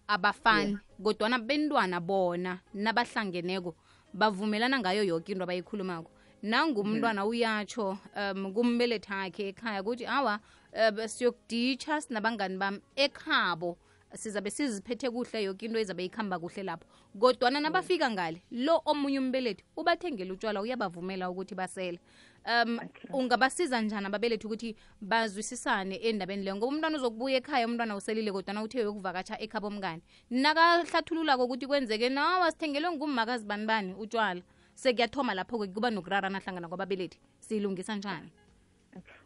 abafani 0.09 0.79
kodwana 1.03 1.39
bentwana 1.39 2.01
bona 2.01 2.59
nabahlangeneko 2.75 3.75
bavumelana 4.15 4.79
ngayo 4.79 5.05
yoke 5.05 5.33
into 5.33 5.45
abayikhulumako 5.45 6.11
nangumntwana 6.45 7.25
uyatsho 7.27 7.99
um 8.17 8.53
kumbelethi 8.53 9.13
akhe 9.13 9.49
ekhaya 9.49 9.81
ukuthi 9.81 10.05
awa 10.07 10.41
um 10.73 11.09
siyokuditsha 11.09 12.01
sinabangani 12.01 12.59
bami 12.59 12.81
ekhabo. 12.97 13.79
Sizabe 14.15 14.51
siziphethe 14.51 15.11
kuhle 15.11 15.43
yoke 15.43 15.67
into 15.67 15.79
ezabe 15.79 16.05
ikhamba 16.05 16.39
kuhle 16.39 16.63
lapho. 16.63 16.87
Kodwana 17.19 17.61
nabafika 17.61 18.11
ngale 18.11 18.43
lo 18.51 18.83
omunye 18.85 19.19
umbelethi 19.19 19.65
ubathengele 19.77 20.33
utshwala 20.33 20.61
uyabavumela 20.61 21.31
ukuthi 21.31 21.55
basele. 21.55 21.99
Um 22.47 22.79
ungabasiza 23.13 23.81
njani 23.81 24.07
ababelethi 24.07 24.47
ukuthi 24.47 24.77
bazwisisane 25.01 25.97
endabeni 25.97 26.45
leyo? 26.45 26.57
Ngoba 26.57 26.73
umntwana 26.73 26.97
uzokubuya 26.97 27.37
ekhaya 27.37 27.67
umntwana 27.67 27.97
uselile 27.97 28.31
kodwana 28.33 28.63
uthe 28.63 28.79
yokuvakatsha 28.79 29.41
ekhabo 29.41 29.67
omngane 29.67 30.03
nakahlathululako 30.31 31.45
ukuthi 31.45 31.67
kwenzeke 31.67 32.09
nawa 32.09 32.53
sithengelwe 32.53 32.91
ngumakazi 32.93 33.47
bani 33.47 33.67
bani 33.67 33.95
utshwala 33.99 34.43
sekuyathoma 34.75 35.35
lapho-ke 35.35 35.73
kuba 35.75 35.91
nokurarana 35.91 36.41
hlangana 36.41 36.69
kwababelethi. 36.69 37.19
Siyilungisa 37.41 37.97
njani? 37.97 38.31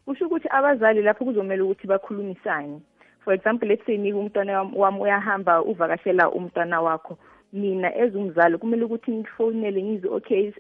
Kusho 0.04 0.26
ukuthi 0.26 0.48
abazali 0.50 1.02
lapho 1.02 1.24
kuzomele 1.24 1.62
ukuthi 1.62 1.86
bakhulumisane. 1.86 2.80
For 3.24 3.34
example 3.34 3.68
let's 3.68 3.84
say 3.86 3.96
nika 3.96 4.18
umntwana 4.18 4.62
wami 4.62 5.00
uyahamba 5.00 5.62
uvakashela 5.62 6.30
umntwana 6.30 6.80
wakho 6.80 7.18
mina 7.52 7.88
as 7.88 8.14
umzali 8.14 8.58
kumele 8.58 8.84
ukuthi 8.84 9.10
ngifonele 9.10 9.82
ngize 9.82 10.08
okay 10.08 10.52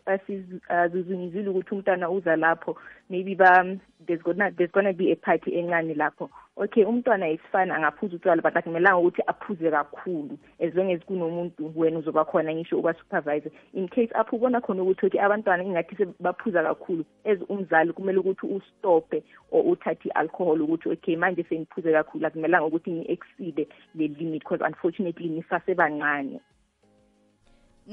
azuzungizile 0.68 1.48
ukuthi 1.48 1.74
umntwana 1.74 2.10
uza 2.10 2.36
lapho. 2.36 2.76
Maybe 3.10 3.34
ba 3.34 3.64
there's 4.06 4.22
gonna, 4.22 4.50
there's 4.56 4.70
gonna 4.70 4.92
be 4.92 5.12
a 5.12 5.16
party 5.16 5.50
encane 5.50 5.94
lapho. 5.94 6.30
Okay 6.56 6.84
umntwana 6.84 7.32
is 7.32 7.40
fine 7.52 7.70
angaphuza 7.70 8.16
utshwala 8.16 8.42
but 8.42 8.54
akumelanga 8.54 8.98
ukuthi 8.98 9.22
aphuze 9.26 9.70
kakhulu 9.70 10.38
as 10.60 10.74
long 10.74 10.90
as 10.90 11.00
kunomuntu 11.00 11.72
wena 11.76 11.98
uzoba 11.98 12.24
khona 12.24 12.54
ngisho 12.54 12.78
uba-supervisor. 12.78 13.50
In 13.74 13.88
case 13.88 14.10
apho 14.14 14.36
ubona 14.36 14.60
khona 14.60 14.82
ukuthi 14.82 15.06
okay 15.06 15.20
abantwana 15.20 15.64
ingathi 15.64 15.96
se- 15.96 16.14
baphuza 16.20 16.62
kakhulu 16.62 17.04
as 17.24 17.38
umzali 17.48 17.92
kumele 17.92 18.18
ukuthi 18.18 18.46
ustope 18.46 19.22
or 19.50 19.64
uthathe 19.66 20.08
i-alcohol 20.08 20.62
ukuthi 20.62 20.88
okay 20.88 21.16
manje 21.16 21.44
sengiphuze 21.48 21.92
kakhulu 21.92 22.26
akumelanga 22.26 22.66
ukuthi 22.66 22.90
ngi-exceede 22.90 23.68
le 23.94 24.08
limit 24.08 24.42
because 24.42 24.64
unfortunately 24.64 25.28
nisasebancane 25.28 26.40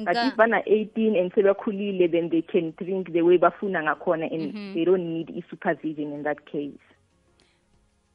but 0.03 0.17
if 0.17 0.35
bana 0.35 0.61
18 0.65 1.15
and 1.15 1.31
sebakhulile 1.33 2.11
then 2.11 2.29
they 2.29 2.41
can 2.41 2.73
drink 2.77 3.11
the 3.13 3.21
way 3.21 3.37
bafuna 3.37 3.83
ngakhona 3.83 4.25
and 4.31 4.53
Mhm. 4.53 4.73
they 4.73 4.85
don't 4.85 5.05
need 5.05 5.29
i-supervision 5.29 6.13
in 6.13 6.23
that 6.23 6.45
case. 6.45 6.83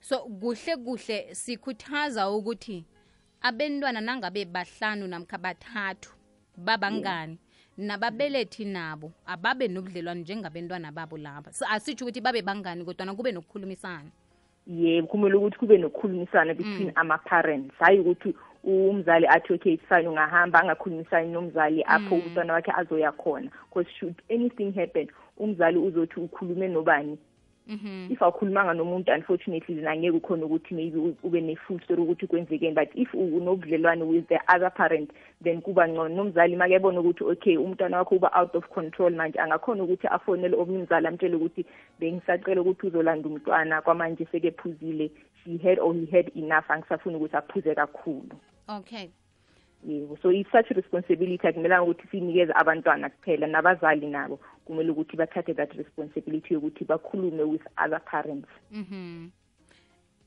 So 0.01 0.19
kuhle 0.19 0.77
kuhle 0.77 1.35
sikhuthaza 1.35 2.31
ukuthi 2.31 2.85
abentwana 3.43 4.01
nangabe 4.01 4.45
bahlanu 4.45 5.07
namkha 5.07 5.38
bathathu 5.38 6.12
babangani 6.57 7.38
nababelethi 7.79 8.64
nabo 8.64 9.12
ababe 9.27 9.69
nobudlelwane 9.69 10.21
njengabentwana 10.21 10.93
babo 10.93 11.16
laba. 11.16 11.53
So, 11.53 11.64
asitsho 11.66 12.05
ukuthi 12.05 12.21
babe 12.21 12.43
bangani 12.43 12.85
kodwana 12.85 13.14
kube 13.14 13.33
nokukhulumisana. 13.33 14.11
Yebo 14.66 15.07
kumele 15.07 15.35
ukuthi 15.35 15.59
kube 15.59 15.79
nokukhulumisana 15.79 16.55
between 16.55 16.93
ama-parents. 16.95 17.75
Hayi 17.79 17.99
ukuthi 18.01 18.35
umzali 18.64 19.27
athi 19.27 19.53
okay 19.55 19.73
it's 19.73 19.85
fine 19.88 20.09
ungahamba 20.09 20.61
angakhulumisani 20.62 21.33
nomzali 21.33 21.83
apho 21.87 22.14
Mm. 22.16 22.23
umntwana 22.27 22.53
wakhe 22.53 22.73
azoya 22.77 23.12
khona. 23.12 23.51
Because 23.68 23.90
should 23.99 24.14
anything 24.31 24.73
happen 24.73 25.09
umzali 25.38 25.79
uzothi 25.79 26.20
ukhulume 26.20 26.68
nobani? 26.68 27.18
Mhm. 27.68 28.11
if 28.11 28.20
awukhulumanga 28.23 28.75
nomuntu 28.75 29.12
unfortunately 29.14 29.75
then 29.77 29.87
angeke 29.87 30.16
ukhona 30.16 30.44
ukuthi 30.46 30.75
maybe 30.75 30.99
u- 30.99 31.16
ube 31.23 31.40
ne-full 31.40 31.79
story 31.81 32.03
ukuthi 32.03 32.27
kwenzekeni. 32.27 32.75
But 32.75 32.88
if 32.96 33.14
u- 33.14 33.37
unobudlelwane 33.37 34.03
with 34.03 34.27
the 34.29 34.40
other 34.55 34.70
parent 34.70 35.11
then 35.44 35.61
kuba 35.62 35.87
ngcono. 35.88 36.09
Nomzali 36.09 36.57
makebona 36.57 37.01
ukuthi 37.01 37.25
okay 37.25 37.57
umntwana 37.57 37.99
wakho 37.99 38.16
uba 38.16 38.31
out 38.35 38.55
of 38.57 38.66
control 38.70 39.12
manje 39.14 39.38
angakhona 39.38 39.83
ukuthi 39.85 40.07
afonele 40.09 40.57
omunye 40.57 40.79
umzali 40.79 41.07
amtshele 41.07 41.37
ukuthi 41.37 41.64
bengisacela 42.01 42.61
ukuthi 42.61 42.87
uzolanda 42.87 43.29
umntwana 43.29 43.83
kwamanje 43.83 44.27
sekephuzile 44.33 45.11
she 45.44 45.59
had 45.59 45.79
or 45.79 45.94
he 45.94 46.07
had 46.07 46.31
enough 46.35 46.68
angisafuni 46.68 47.16
ukuthi 47.16 47.37
aphuze 47.37 47.74
kakhulu. 47.74 48.37
Okay. 48.68 49.11
Yebo 49.87 50.18
so 50.22 50.31
it's 50.31 50.50
such 50.53 50.70
a 50.70 50.74
responsibility. 50.74 51.48
Akumelanga 51.48 51.83
ukuthi 51.83 52.09
siyinikeze 52.11 52.53
abantwana 52.53 53.11
kuphela 53.11 53.46
nabazali 53.46 54.07
nabo. 54.07 54.40
Kumele 54.66 54.90
ukuthi 54.90 55.16
bathathe 55.16 55.55
that 55.57 55.72
responsibility 55.74 56.55
yokuthi 56.55 56.85
bakhulume 56.85 57.42
with 57.42 57.62
other 57.76 58.00
parents. 58.00 58.48
Mhm. 58.72 59.31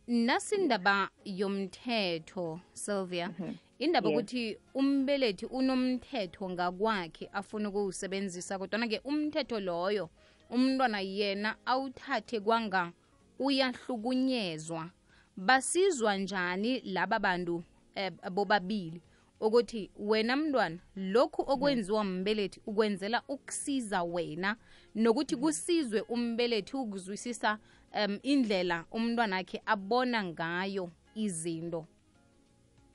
nasindaba 0.08 1.10
yomthetho 1.26 2.60
Sylvia. 2.73 3.32
Indaba 3.80 4.10
Yeah. 4.10 4.19
ukuthi 4.19 4.58
umbelethi 4.73 5.45
unomthetho 5.45 6.49
ngakwakhe 6.49 7.30
afuna 7.34 7.69
ukuwusebenzisa 7.69 8.60
kodwana-ke 8.60 9.02
umthetho 9.04 9.60
loyo 9.60 10.10
umntwana 10.49 10.99
yena 10.99 11.56
awuthathe 11.65 12.39
kwanga 12.39 12.91
uyahlukunyezwa 13.39 14.89
basizwa 15.38 16.17
njani 16.17 16.82
laba 16.86 17.19
bantu 17.19 17.63
eh, 17.96 18.12
bobabili? 18.32 19.02
Ukuthi 19.39 19.91
wena 20.00 20.36
mntwana 20.36 20.78
lokhu 20.96 21.41
okwenziwa 21.48 22.04
mbelethi 22.04 22.62
ukwenzela 22.67 23.22
ukusiza 23.28 24.04
wena 24.04 24.56
nokuthi 24.96 25.36
kusizwe 25.36 26.02
umbelethi 26.02 26.78
ukuzwisisa 26.78 27.58
um 28.06 28.19
indlela 28.24 28.86
umntwana 28.91 29.38
akhe 29.38 29.62
abona 29.65 30.24
ngayo 30.24 30.89
izinto. 31.15 31.86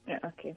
Yeah, 0.07 0.21
okay. 0.25 0.55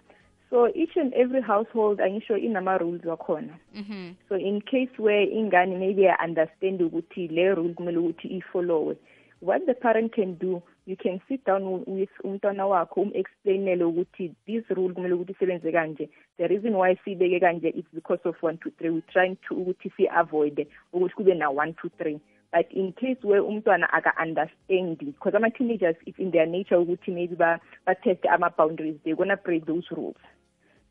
So 0.50 0.68
each 0.76 0.98
and 0.98 1.14
every 1.14 1.42
household 1.42 2.00
angisho 2.02 2.38
inama-rules 2.38 3.06
wakhona. 3.06 3.60
-hmm. 3.76 4.14
so 4.30 4.38
in 4.38 4.62
case 4.62 4.92
where 4.98 5.24
ingane 5.24 5.78
maybe 5.78 6.08
i-understand 6.08 6.82
ukuthi 6.82 7.28
le 7.28 7.56
rule 7.56 7.74
kumele 7.74 7.98
ukuthi 7.98 8.28
ifollowe 8.28 8.98
what 9.42 9.66
the 9.66 9.74
parent 9.74 10.14
can 10.16 10.38
do 10.40 10.62
you 10.86 10.96
can 10.96 11.22
sit 11.28 11.46
down 11.46 11.64
wi- 11.64 11.84
with 11.88 12.10
umntwana 12.24 12.66
wakho 12.68 13.02
um-explainele 13.02 13.84
ukuthi 13.84 14.34
this 14.46 14.64
rule 14.70 14.94
kumele 14.94 15.14
ukuthi 15.14 15.32
isebenze 15.32 15.72
kanje. 15.72 16.10
The 16.38 16.48
reason 16.48 16.74
why 16.76 16.96
siyibeke 16.96 17.40
kanje 17.40 17.68
it's 17.76 17.88
because 17.94 18.20
of 18.26 18.36
one 18.44 18.58
two 18.58 18.72
three. 18.78 18.90
We're 18.90 19.12
trying 19.14 19.38
to 19.48 19.56
ukuthi 19.56 19.92
si-avoide 19.98 20.68
ukuthi 20.94 21.14
kube 21.16 21.38
na 21.38 21.50
one 21.52 21.74
two 21.82 21.90
three. 21.98 22.20
But 22.52 22.72
in 22.72 22.92
case 22.94 23.18
where 23.24 23.42
umntwana 23.42 23.88
aka-understandi 23.94 25.06
because 25.06 25.36
ama-teenagers 25.36 25.96
it's 26.06 26.20
in 26.20 26.32
their 26.32 26.46
nature 26.46 26.78
ukuthi 26.78 27.14
maybe 27.14 27.36
ba- 27.36 27.60
bateste 27.88 28.26
ama-boundaries 28.30 28.96
they're 29.04 29.16
gonna 29.16 29.38
break 29.38 29.66
those 29.66 29.86
rules. 29.92 30.18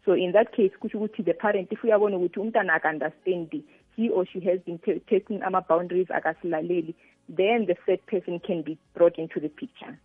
So 0.04 0.12
in 0.14 0.32
that 0.32 0.52
case 0.56 0.70
kusho 0.80 0.98
ukuthi 0.98 1.24
the 1.24 1.34
parent 1.34 1.72
if 1.72 1.82
uyabona 1.84 2.16
ukuthi 2.16 2.40
umntana 2.40 2.74
aka-understandi 2.74 3.62
he 3.96 4.08
or 4.08 4.24
she 4.24 4.40
has 4.40 4.60
been 4.60 4.78
ta- 4.78 5.00
taking 5.08 5.42
ama-boundaries 5.42 6.10
akasilaleli 6.10 6.94
then 7.30 7.66
the 7.66 7.76
third 7.86 8.04
person 8.06 8.40
can 8.40 8.62
be 8.62 8.76
brought 8.94 9.16
into 9.18 9.38
the 9.38 9.48
picture. 9.48 9.98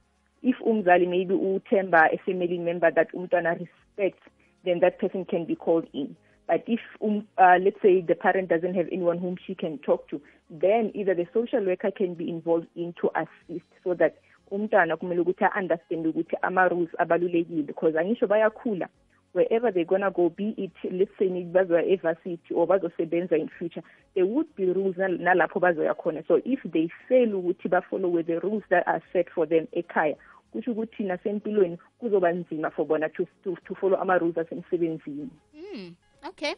If 0.44 0.56
umzali 0.60 1.08
maybe 1.10 1.34
uthemba 1.34 2.14
a 2.14 2.18
family 2.26 2.60
member 2.60 2.92
that 2.92 3.12
umtana 3.14 3.60
respects 3.60 4.22
then 4.64 4.80
that 4.80 5.00
person 5.00 5.26
can 5.26 5.46
be 5.46 5.56
called 5.56 5.88
in. 5.94 6.16
But 6.48 6.64
if 6.68 6.80
um, 7.04 7.28
uh, 7.38 7.58
let's 7.62 7.82
say 7.82 8.02
the 8.02 8.16
parent 8.16 8.50
doesn't 8.50 8.76
have 8.76 8.88
anyone 8.92 9.18
whom 9.18 9.38
she 9.46 9.56
can 9.56 9.80
talk 9.80 10.08
to 10.10 10.22
then 10.50 10.92
either 10.94 11.16
the 11.16 11.26
social 11.34 11.66
worker 11.66 11.90
can 11.90 12.14
be 12.14 12.30
involved 12.30 12.68
in 12.76 12.94
to 13.02 13.10
assist 13.16 13.66
so 13.84 13.96
that 13.96 14.16
umntwana 14.52 14.98
kumele 14.98 15.22
ukuthi 15.22 15.46
a-understand 15.46 16.06
ukuthi 16.08 16.38
ama-rules 16.42 16.90
abalulekile 16.98 17.64
because 17.64 17.96
angisho 17.96 18.28
bayakhula 18.28 18.88
wherever 19.36 19.72
they're 19.72 19.86
gonna 19.86 20.10
go 20.10 20.30
be 20.30 20.56
it 20.58 20.72
let's 20.92 21.12
say 21.20 21.28
maybe 21.28 21.52
bazoya 21.52 21.84
evarsity 21.86 22.54
or 22.54 22.66
bazosebenza 22.68 23.38
in 23.38 23.50
future 23.60 23.84
there 24.16 24.26
would 24.26 24.48
be 24.56 24.66
rules 24.66 24.98
nal- 24.98 25.20
nalapho 25.20 25.60
bazoya 25.60 25.94
khona. 25.94 26.24
So 26.28 26.40
if 26.46 26.64
they 26.72 26.90
fail 27.08 27.30
ukuthi 27.36 27.68
bafollowe 27.70 28.26
the 28.26 28.40
rules 28.40 28.64
that 28.70 28.88
are 28.88 29.02
set 29.14 29.30
for 29.30 29.46
them 29.46 29.68
ekhaya 29.74 30.16
kusho 30.54 30.72
ukuthi 30.72 31.04
nasempilweni 31.04 31.78
kuzoba 32.00 32.32
nzima 32.32 32.72
for 32.72 32.86
bona 32.86 33.10
to, 33.10 33.28
to, 33.44 33.58
to 33.68 33.76
follow 33.76 34.00
ama-rules 34.02 34.38
asemsebenzini. 34.38 35.30
Mm, 35.54 35.96
okay. 36.30 36.54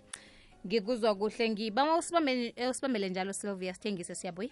Ngikuzwa 0.65 1.15
kuhle 1.15 1.49
ngiba 1.49 1.83
usibambe- 1.97 2.53
eh, 2.55 2.69
usibambele 2.69 3.09
njalo 3.09 3.33
sylvia 3.33 3.73
sithengise 3.73 4.15
siyabuya. 4.15 4.49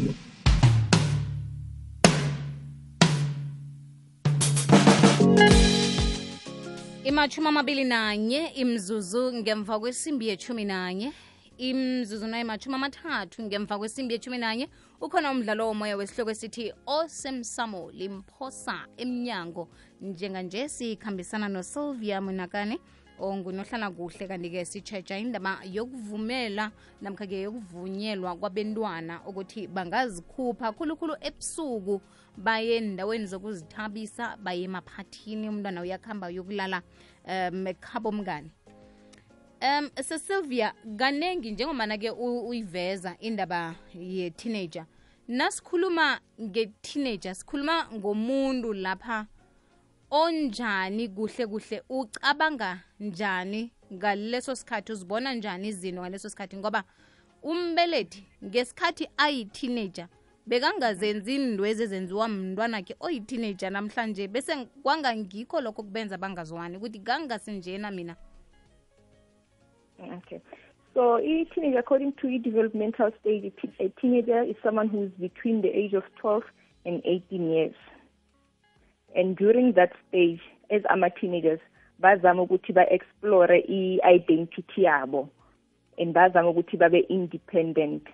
Imachumi 7.20 7.48
amabili 7.48 7.84
nanye 7.84 8.46
imzuzu 8.46 9.32
ngemva 9.32 9.80
kwesimbi 9.80 10.28
yechumi 10.28 10.64
nanye 10.64 11.12
imzuzu 11.58 12.26
nayo 12.26 12.42
imachumi 12.44 12.74
amathathu 12.74 13.42
ngemva 13.42 13.78
kwesimbi 13.78 14.14
yechumi 14.14 14.38
nanye 14.38 14.68
ukhona 15.00 15.30
umdlalo 15.30 15.66
womoya 15.68 15.96
wesihloko 15.96 16.30
esithi 16.30 16.72
osemsamo 16.86 17.90
limphosa 17.90 18.86
emnyango. 18.96 19.68
Njenganje 20.00 20.68
sikhambisana 20.68 21.48
nosylvia 21.48 22.20
munakane 22.24 22.80
ongunohlala 23.20 23.90
kuhle 23.90 24.24
kanti-ke 24.28 24.64
sitshetsha 24.64 25.18
indaba 25.18 25.60
yokuvumela 25.64 26.72
namkha-ke 27.02 27.42
yokuvunyelwa 27.44 28.36
kwabentwana 28.40 29.20
ukuthi 29.28 29.66
bangazikhupha 29.66 30.72
khulukhulu 30.72 31.14
ebusuku 31.20 32.00
baye 32.36 32.76
endaweni 32.76 33.26
zokuzithabisa 33.26 34.36
baye 34.36 34.62
emaphathini 34.64 35.48
umntwana 35.48 35.82
uyakuhamba 35.82 36.26
uyokulala 36.28 36.82
um 37.24 37.66
ekhabo 37.66 38.12
mngani. 38.12 38.50
Um 39.62 39.90
sesylvia 40.02 40.74
kaningi 40.96 41.50
njengomana-ke 41.52 42.10
uyiveza 42.10 43.16
indaba 43.18 43.74
ye-teenager 43.94 44.86
nasikhuluma 45.28 46.20
nge-teenager 46.40 47.34
sikhuluma 47.34 47.88
ngomuntu 47.94 48.72
lapha 48.72 49.26
onjani 50.10 51.08
kuhle 51.08 51.46
kuhle 51.46 51.82
ucabanga 51.88 52.80
njani 53.00 53.72
ngaleso 53.92 54.54
sikhathi 54.56 54.92
uzibona 54.92 55.34
njani 55.34 55.68
izinto 55.68 56.00
ngaleso 56.00 56.28
sikhathi? 56.28 56.56
Ngoba 56.56 56.84
umbelethi 57.42 58.26
ngesikhathi 58.44 59.08
ayi-teenager 59.16 60.08
bekangazenzi 60.50 61.34
indwezi 61.34 61.82
ezenziwa 61.82 62.28
mntwanakhe 62.28 62.94
oyi-teenager 63.00 63.70
namhlanje 63.70 64.28
bese 64.28 64.52
kwanga 64.82 65.16
ngikho 65.16 65.60
lokho 65.60 65.82
kubenza 65.82 66.18
bangazwani 66.18 66.76
ukuthi 66.76 66.98
kangasinjena 66.98 67.90
mina 67.90 68.16
Okay. 70.18 70.40
So 70.94 71.18
a 71.18 71.44
teenager, 71.54 71.78
according 71.78 72.14
to 72.22 72.28
a 72.28 72.38
developmental 72.38 73.12
stage, 73.20 73.44
a 73.44 73.50
te- 73.60 73.84
a 73.84 74.00
teenager 74.00 74.42
is 74.42 74.56
someone 74.64 74.88
who 74.88 75.04
is 75.04 75.10
between 75.20 75.60
the 75.62 75.68
age 75.68 75.92
of 75.92 76.04
12 76.20 76.42
and 76.86 77.02
18 77.04 77.50
years. 77.50 77.74
And 79.14 79.36
during 79.36 79.74
that 79.74 79.92
stage, 80.08 80.40
as 80.70 80.82
ama-teenagers, 80.90 81.60
bazama 82.02 82.42
ukuthi 82.42 82.72
ba-explore 82.72 83.62
i-identity 83.68 84.82
yabo 84.82 85.28
and 85.98 86.14
bazama 86.14 86.50
ukuthi 86.50 86.78
babe 86.78 87.04
independent. 87.08 88.04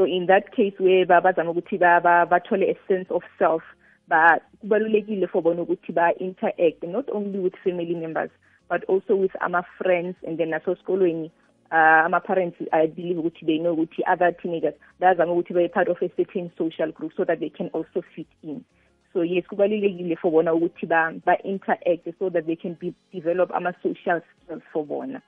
So 0.00 0.06
in 0.06 0.24
that 0.28 0.56
case 0.56 0.72
where 0.78 1.04
ba- 1.04 1.20
bazama 1.20 1.52
ukuthi 1.52 1.78
ba- 1.78 2.00
ba- 2.02 2.26
bathole 2.26 2.64
a 2.64 2.74
sense 2.88 3.10
of 3.10 3.22
self, 3.38 3.60
ba 4.08 4.40
kubalulekile 4.64 5.28
for 5.28 5.42
bona 5.42 5.60
ukuthi 5.60 5.92
ba-interact 5.92 6.82
not 6.84 7.04
only 7.12 7.38
with 7.38 7.52
family 7.62 7.94
members 7.94 8.30
but 8.70 8.82
also 8.84 9.14
with 9.14 9.32
ama-friends 9.42 10.16
and 10.26 10.38
then 10.38 10.52
nasesikolweni 10.52 11.30
uh, 11.70 12.06
ama-parents 12.06 12.56
i 12.72 12.86
believe 12.86 13.18
ukuthi 13.18 13.44
they 13.44 13.58
know 13.58 13.76
ukuthi 13.76 14.00
other 14.10 14.32
teenagers 14.32 14.72
bayazama 14.98 15.34
ukuthi 15.34 15.70
part 15.70 15.88
of 15.88 16.00
a 16.00 16.08
certain 16.16 16.50
social 16.56 16.90
group 16.92 17.12
so 17.14 17.22
that 17.22 17.38
they 17.38 17.50
can 17.50 17.68
also 17.74 18.02
fit 18.16 18.26
in. 18.42 18.64
So 19.12 19.20
yes 19.20 19.44
kubalulekile 19.52 20.16
for 20.16 20.32
bona 20.32 20.54
ukuthi 20.54 20.88
ba- 20.88 21.12
ba-interact 21.26 22.08
so 22.18 22.30
that 22.30 22.46
they 22.46 22.56
can 22.56 22.72
be, 22.80 22.94
develop 23.12 23.50
ama-social 23.54 24.22
skills 24.32 24.62
for 24.72 24.86
bona. 24.86 25.20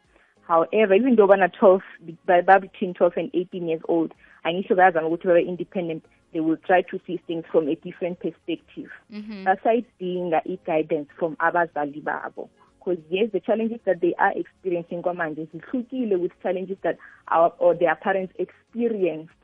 However 0.49 0.95
even 0.95 1.17
though 1.17 1.27
bana 1.27 1.51
12 1.61 1.83
ba 2.25 2.41
ba 2.41 2.59
between 2.59 2.95
12 2.95 3.13
and 3.19 3.31
18 3.35 3.69
years 3.69 3.83
old 3.87 4.15
angisho 4.43 4.75
bayazama 4.75 5.07
ukuthi 5.09 5.27
babe 5.29 5.49
independent 5.49 6.05
they 6.33 6.41
will 6.41 6.57
try 6.57 6.83
to 6.83 6.99
see 7.07 7.19
things 7.19 7.45
from 7.47 7.69
a 7.69 7.75
different 7.75 8.19
perspective 8.19 8.91
Mhm. 9.11 9.45
basayidinga 9.45 10.43
i-guidance 10.45 11.09
from 11.19 11.37
abazali 11.39 12.01
babo 12.01 12.49
because 12.79 13.03
yes 13.11 13.31
the 13.33 13.41
challenges 13.41 13.81
that 13.85 14.01
they 14.01 14.15
are 14.19 14.41
experiencing 14.41 15.03
kwamanje 15.03 15.45
zihlukile 15.53 16.17
with 16.17 16.33
challenges 16.43 16.79
that 16.83 16.97
our 17.27 17.53
or 17.59 17.79
their 17.79 17.97
parents 18.01 18.35
experienced 18.39 19.35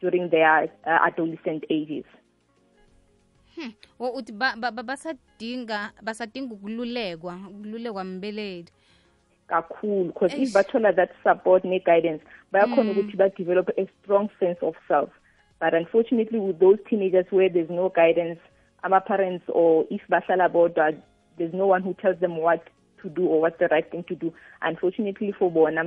during 0.00 0.28
their 0.30 0.64
uh, 0.86 1.06
adolescent 1.06 1.64
ages 1.70 2.04
Hmm. 3.56 3.72
Uthi 3.98 4.32
basadinga 4.32 5.92
basadinga 6.02 6.54
ukululekwa 6.54 7.38
ukululekwa 7.50 8.04
mbelethi 8.04 8.72
kakhulu 9.52 10.04
because 10.08 10.32
if 10.34 10.52
bathola 10.52 10.92
that 10.96 11.10
support 11.22 11.64
ne-guidance 11.64 12.22
bayakhona 12.52 12.92
Mm. 12.92 12.98
ukuthi 12.98 13.16
ba-develop 13.16 13.68
a 13.78 13.86
strong 14.02 14.28
sense 14.40 14.58
of 14.62 14.74
self 14.88 15.10
but 15.60 15.74
unfortunately 15.74 16.38
with 16.40 16.58
those 16.58 16.78
teenagers 16.88 17.26
where 17.30 17.48
there's 17.52 17.70
no 17.70 17.88
guidance 17.88 18.40
ama-parents 18.82 19.44
or 19.48 19.84
if 19.90 20.00
bahlala 20.08 20.48
bodwa 20.48 20.92
there's 21.38 21.54
no 21.54 21.66
one 21.66 21.82
who 21.82 21.94
tells 21.94 22.18
them 22.20 22.36
what 22.38 22.60
to 23.02 23.08
do 23.08 23.26
or 23.26 23.40
what's 23.40 23.58
the 23.58 23.68
right 23.68 23.90
thing 23.90 24.04
to 24.04 24.14
do 24.14 24.32
unfortunately 24.62 25.32
for 25.38 25.50
bona 25.50 25.84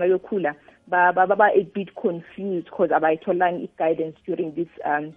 ba- 0.88 1.14
baba 1.14 1.48
a 1.56 1.64
bit 1.74 1.90
confused 1.96 2.66
because 2.66 2.92
abayitholanga 2.92 3.64
i-guidance 3.64 4.16
during 4.28 4.54
this 4.56 4.70
um, 4.86 5.14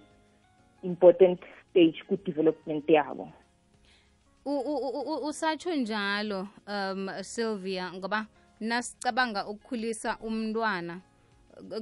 important 0.83 1.39
stage 1.71 2.03
ku-development 2.07 2.85
yabo 2.89 3.31
usatsho 5.23 5.75
njalo 5.75 6.47
um 6.67 7.09
Sylvia 7.21 7.91
ngoba 7.93 8.25
nasicabanga 8.59 9.47
ukukhulisa 9.47 10.17
umntwana. 10.19 11.01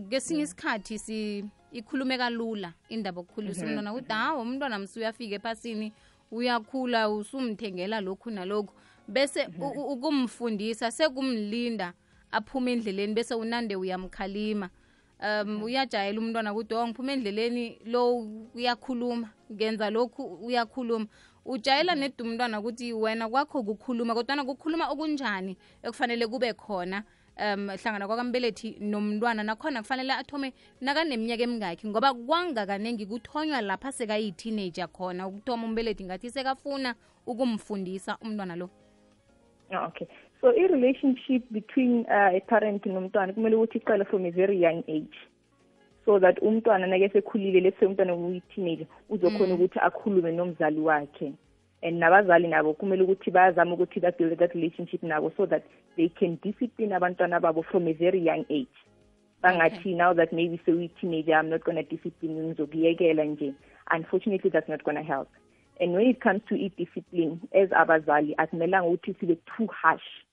Kesinye 0.09 0.41
isikhathi 0.43 0.99
si 0.99 1.45
ikhulumeka 1.71 2.30
lula 2.30 2.73
indaba 2.89 3.21
okukhulisa 3.21 3.61
Mhm. 3.65 3.69
umntwana 3.69 3.91
ukuthi 3.93 4.13
hawo 4.13 4.41
umntwana 4.41 4.80
msi 4.80 4.99
uyafika 4.99 5.36
ephasini 5.36 5.93
uyakhula 6.32 7.09
usumthengela 7.09 8.01
lokhu 8.01 8.30
nalokhu. 8.32 8.73
Bese 9.07 9.47
u- 9.59 9.93
ukumfundisa 9.93 10.91
sekumlinda 10.91 11.93
aphume 12.32 12.71
endleleni 12.73 13.13
bese 13.13 13.36
unande 13.36 13.75
uyamkhalima. 13.75 14.69
Um 15.19 15.63
uyajayela 15.63 16.19
umntwana 16.19 16.53
ukuthi 16.53 16.73
o 16.75 16.88
ngiphume 16.88 17.13
endleleni 17.13 17.80
lo 17.86 18.17
uyakhuluma 18.55 19.30
ngenza 19.51 19.89
lokhu 19.89 20.23
uyakhuluma 20.45 21.07
ujayela 21.48 21.95
nedumntwana 21.95 22.60
ukuthi 22.60 22.93
wena 22.93 23.30
kwakho 23.30 23.64
kukhuluma 23.64 24.14
kodwana 24.14 24.43
kukhuluma 24.43 24.89
okunjani 24.91 25.58
ekufanele 25.84 26.28
kube 26.28 26.54
khona 26.54 27.04
um 27.39 27.70
hlangana 27.70 28.08
kwakambelethi 28.08 28.78
nomntwana 28.82 29.43
nakhona 29.43 29.82
kufanele 29.82 30.14
athome 30.14 30.54
nakaneminyaka 30.82 31.43
emingakhi 31.43 31.88
ngoba 31.88 32.14
kwangakaningi 32.14 33.06
kuthonywa 33.06 33.62
lapha 33.62 33.91
sekayi-teenager 33.91 34.88
khona 34.88 35.28
ukuthoma 35.28 35.66
umbelethi 35.66 36.04
ngathi 36.04 36.30
sekafuna 36.30 36.95
ukumfundisa 37.26 38.18
umntwana 38.22 38.56
lo. 38.56 38.70
Oh, 39.72 39.86
okay. 39.88 40.08
So 40.41 40.50
i-relationship 40.50 41.43
between 41.52 42.06
uh, 42.10 42.36
a 42.36 42.41
parent 42.48 42.86
nomntwana 42.86 43.34
kumele 43.34 43.56
ukuthi 43.56 43.78
iqale 43.78 44.06
from 44.06 44.26
a 44.26 44.32
very 44.32 44.60
young 44.60 44.84
age 44.88 45.18
so 46.08 46.20
that 46.20 46.41
umntwana 46.41 46.88
nake 46.88 47.10
sekhulile 47.10 47.60
let's 47.60 47.80
say 47.80 47.86
umntwana 47.88 48.16
uyi-teenager 48.16 48.88
uzokhona 49.10 49.53
Mm. 49.53 49.62
ukuthi 49.62 49.80
akhulume 49.80 50.32
nomzali 50.32 50.80
wakhe. 50.80 51.34
And 51.84 51.99
nabazali 51.99 52.47
nabo 52.47 52.74
kumele 52.74 53.03
ukuthi 53.03 53.32
bayazama 53.32 53.74
ukuthi 53.74 53.99
babuild 53.99 54.39
that 54.39 54.55
relationship 54.55 55.03
nabo 55.03 55.32
so 55.38 55.45
that 55.45 55.64
they 55.97 56.10
can 56.10 56.39
discipline 56.41 56.93
abantwana 56.95 57.41
babo 57.41 57.62
from 57.62 57.88
a 57.88 57.93
very 57.93 58.20
young 58.20 58.45
age. 58.49 58.78
Bangathi 59.43 59.95
now 59.95 60.14
that 60.14 60.32
maybe 60.32 60.60
sewi-teenager 60.66 61.34
i'm 61.34 61.49
not 61.49 61.64
gonna 61.66 61.84
discipline 61.84 62.38
you 62.38 62.43
ngizokuyekela 62.43 63.26
nje. 63.26 63.53
Unfortunately 63.91 64.49
that's 64.49 64.70
not 64.70 64.84
gonna 64.84 65.03
help. 65.03 65.28
And 65.82 65.93
when 65.93 66.08
it 66.08 66.22
comes 66.22 66.41
to 66.49 66.55
i-discipline 66.55 67.41
as 67.53 67.70
abazali 67.70 68.34
akumelanga 68.38 68.88
ukuthi 68.88 69.14
sibe 69.20 69.38
too 69.58 69.68
harsh 69.68 70.24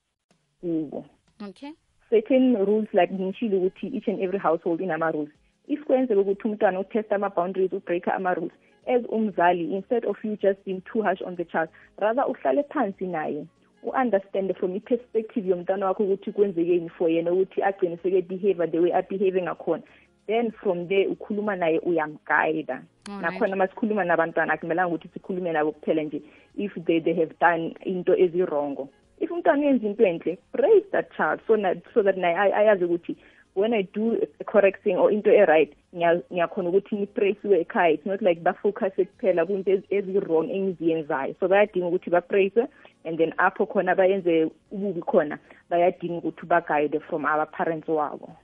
kubo. 0.61 1.05
Okay. 1.49 1.73
Certain 2.09 2.55
rules 2.65 2.87
like 2.93 3.13
ngishilo 3.13 3.57
ukuthi 3.57 3.87
each 3.93 4.07
and 4.07 4.21
every 4.21 4.39
household 4.39 4.79
inama-rules. 4.79 5.29
If 5.67 5.83
kwenzeka 5.83 6.21
ukuthi 6.21 6.47
umntwana 6.47 6.79
utesta 6.79 7.15
ama-boundaries 7.15 7.73
ubreaka 7.73 8.13
ama-rules 8.13 8.51
as 8.87 9.01
umzali 9.09 9.73
instead 9.73 10.05
of 10.05 10.25
you 10.25 10.35
just 10.37 10.63
being 10.65 10.81
too 10.81 11.01
harsh 11.01 11.21
on 11.21 11.35
the 11.35 11.45
child. 11.45 11.69
Rather 11.97 12.23
uhlale 12.23 12.63
phansi 12.63 13.07
naye. 13.07 13.45
U-understande 13.83 14.53
from 14.57 14.75
i-perspective 14.75 15.47
yomntwana 15.47 15.85
wakho 15.85 16.03
ukuthi 16.03 16.31
kwenzekeni 16.31 16.89
for 16.89 17.09
yena 17.09 17.31
ukuthi 17.31 17.63
agcine 17.63 17.97
seke-behavior 17.97 18.71
the 18.71 18.79
way 18.79 18.91
abehave 18.93 19.41
ngakhona. 19.41 19.83
Then 20.27 20.51
from 20.51 20.87
there 20.87 21.07
ukhuluma 21.07 21.55
naye 21.55 21.79
uyamguida 21.79 22.83
Alright. 23.09 23.21
nakhona 23.21 23.55
uma 23.55 23.67
sikhuluma 23.67 24.03
nabantwana 24.03 24.53
akumelanga 24.53 24.87
ukuthi 24.95 25.07
sikhulume 25.13 25.51
nabo 25.51 25.71
kuphela 25.71 26.03
nje 26.03 26.21
if 26.57 26.73
they, 26.85 26.99
they 26.99 27.13
have 27.13 27.33
done 27.39 27.75
into 27.85 28.13
ezirongo 28.15 28.89
if 29.19 29.31
umntwana 29.31 29.59
uyenza 29.61 29.87
into 29.87 30.03
enhle 30.03 30.37
praise 30.51 30.85
that 30.91 31.15
child 31.17 31.39
so, 31.47 31.55
na, 31.55 31.75
so 31.93 32.03
that 32.03 32.17
naye 32.17 32.35
ay- 32.35 32.53
ayazi 32.53 32.83
ukuthi 32.85 33.15
when 33.55 33.73
i 33.73 33.81
do 33.93 34.17
a 34.39 34.43
correct 34.43 34.83
thing 34.83 34.95
or 34.97 35.11
into 35.11 35.29
e-right 35.31 35.73
ngiya- 35.95 36.23
ngiyakhona 36.31 36.69
ukuthi 36.69 36.95
ngipraisiwe 36.95 37.59
ekhaya. 37.61 37.93
It's 37.93 38.05
not 38.05 38.21
like 38.21 38.41
bafocuse 38.41 39.05
kuphela 39.05 39.45
kwinto 39.45 39.71
ezi- 39.71 39.87
ezi-wrong 39.89 40.49
engiziyenzayo 40.51 41.35
so 41.39 41.47
bayadinga 41.47 41.87
ukuthi 41.87 42.09
bapraiswe 42.09 42.67
and 43.05 43.17
then 43.17 43.33
apho 43.37 43.65
khona 43.65 43.95
bayenze 43.95 44.51
ububi 44.71 45.01
khona 45.01 45.39
bayadinga 45.69 46.17
ukuthi 46.17 46.45
bagayide 46.45 46.99
from 46.99 47.25
aba-parents 47.25 47.87
wabo. 47.87 48.35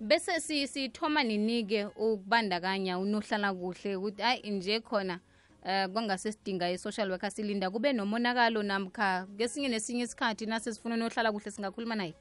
Bese 0.00 0.40
si- 0.40 0.66
sithoma 0.66 1.22
ninike 1.22 1.84
ukubandakanya 1.96 2.98
unohlala 2.98 3.54
kuhle 3.54 3.96
ukuthi 3.96 4.22
hayi 4.22 4.50
nje 4.50 4.80
khona 4.80 5.20
um 5.64 5.92
kwangase 5.92 6.32
sidinga 6.32 6.70
i-social 6.70 7.10
worker 7.10 7.30
silinda. 7.30 7.70
Kube 7.70 7.92
nomonakalo 7.92 8.62
namkha 8.62 9.26
ngesinye 9.34 9.68
nesinye 9.68 10.04
isikhathi 10.04 10.46
nase 10.46 10.72
sifuna 10.72 10.94
unohlala 10.94 11.32
kuhle 11.32 11.50
singakhuluma 11.50 11.94
naye? 11.94 12.14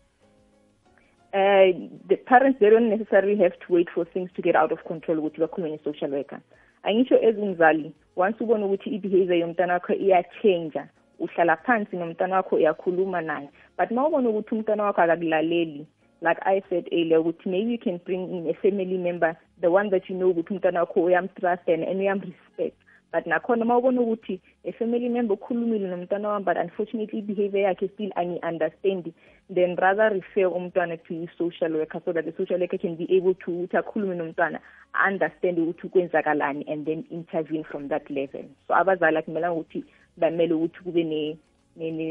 Uh, 1.33 1.71
the 2.07 2.15
parents 2.25 2.59
they 2.59 2.69
don't 2.69 2.89
necessarily 2.89 3.37
have 3.37 3.53
to 3.59 3.73
wait 3.73 3.87
for 3.93 4.05
things 4.05 4.29
to 4.35 4.41
get 4.41 4.55
out 4.55 4.71
of 4.71 4.83
control 4.85 5.17
ukuthi 5.17 5.39
bakhulume 5.39 5.71
ne-social 5.71 6.11
worker. 6.11 6.41
Angisho 6.83 7.15
as 7.23 7.35
umzali 7.35 7.93
once 8.15 8.37
ubona 8.39 8.65
ukuthi 8.65 8.89
i-behavior 8.95 9.37
yomntana 9.37 9.73
wakho 9.73 9.93
iyachange 9.93 10.81
uhlala 11.19 11.57
phansi 11.57 11.95
nomntana 11.95 12.35
wakho 12.35 12.55
uyakhuluma 12.55 13.21
naye. 13.21 13.49
But 13.77 13.91
ma 13.91 14.07
ubona 14.07 14.29
ukuthi 14.29 14.55
umntana 14.55 14.83
wakho 14.83 15.01
akakulaleli 15.01 15.85
like 16.21 16.39
i 16.45 16.61
said 16.69 16.87
earlier 16.91 17.19
ukuthi 17.19 17.45
maybe 17.45 17.71
you 17.71 17.77
can 17.77 17.97
bring 18.05 18.29
in 18.29 18.49
a 18.49 18.53
family 18.61 18.97
member 18.97 19.37
the 19.61 19.69
one 19.71 19.89
that 19.89 20.09
you 20.09 20.15
know 20.15 20.29
ukuthi 20.29 20.53
umntana 20.53 20.79
wakho 20.79 21.03
uyamtrust 21.03 21.69
and 21.69 21.83
and 21.83 22.01
uyamrespect 22.01 22.75
but 23.11 23.25
nakhona 23.25 23.65
ma 23.65 23.77
ubona 23.77 24.01
ukuthi 24.01 24.39
a 24.65 24.71
family 24.71 25.09
member 25.09 25.33
ukhulumile 25.33 25.87
nomntwana 25.87 26.29
wami 26.29 26.45
but 26.45 26.57
unfortunately 26.57 27.19
i-behavior 27.19 27.63
yakhe 27.69 27.87
still 27.93 28.11
angi-understandi 28.15 29.13
then 29.49 29.75
rather 29.75 30.09
refer 30.09 30.47
umntwana 30.47 30.97
to 30.97 31.13
i-social 31.13 31.73
worker 31.73 32.01
so 32.05 32.13
that 32.13 32.25
the 32.25 32.33
social 32.37 32.59
worker 32.59 32.77
can 32.77 32.95
be 32.95 33.07
able 33.17 33.33
to 33.33 33.51
ukuthi 33.51 33.77
akhulume 33.77 34.15
nomntwana 34.15 34.59
understand 35.07 35.59
ukuthi 35.59 35.89
kwenzakalani 35.89 36.65
and 36.67 36.85
then 36.85 37.03
intervene 37.11 37.63
from 37.63 37.87
that 37.89 38.09
level. 38.09 38.43
So 38.67 38.75
abazali 38.75 39.17
akumelanga 39.17 39.59
ukuthi 39.59 39.83
bamele 40.17 40.53
ukuthi 40.53 40.83
kube 40.83 41.03
ne 41.03 41.37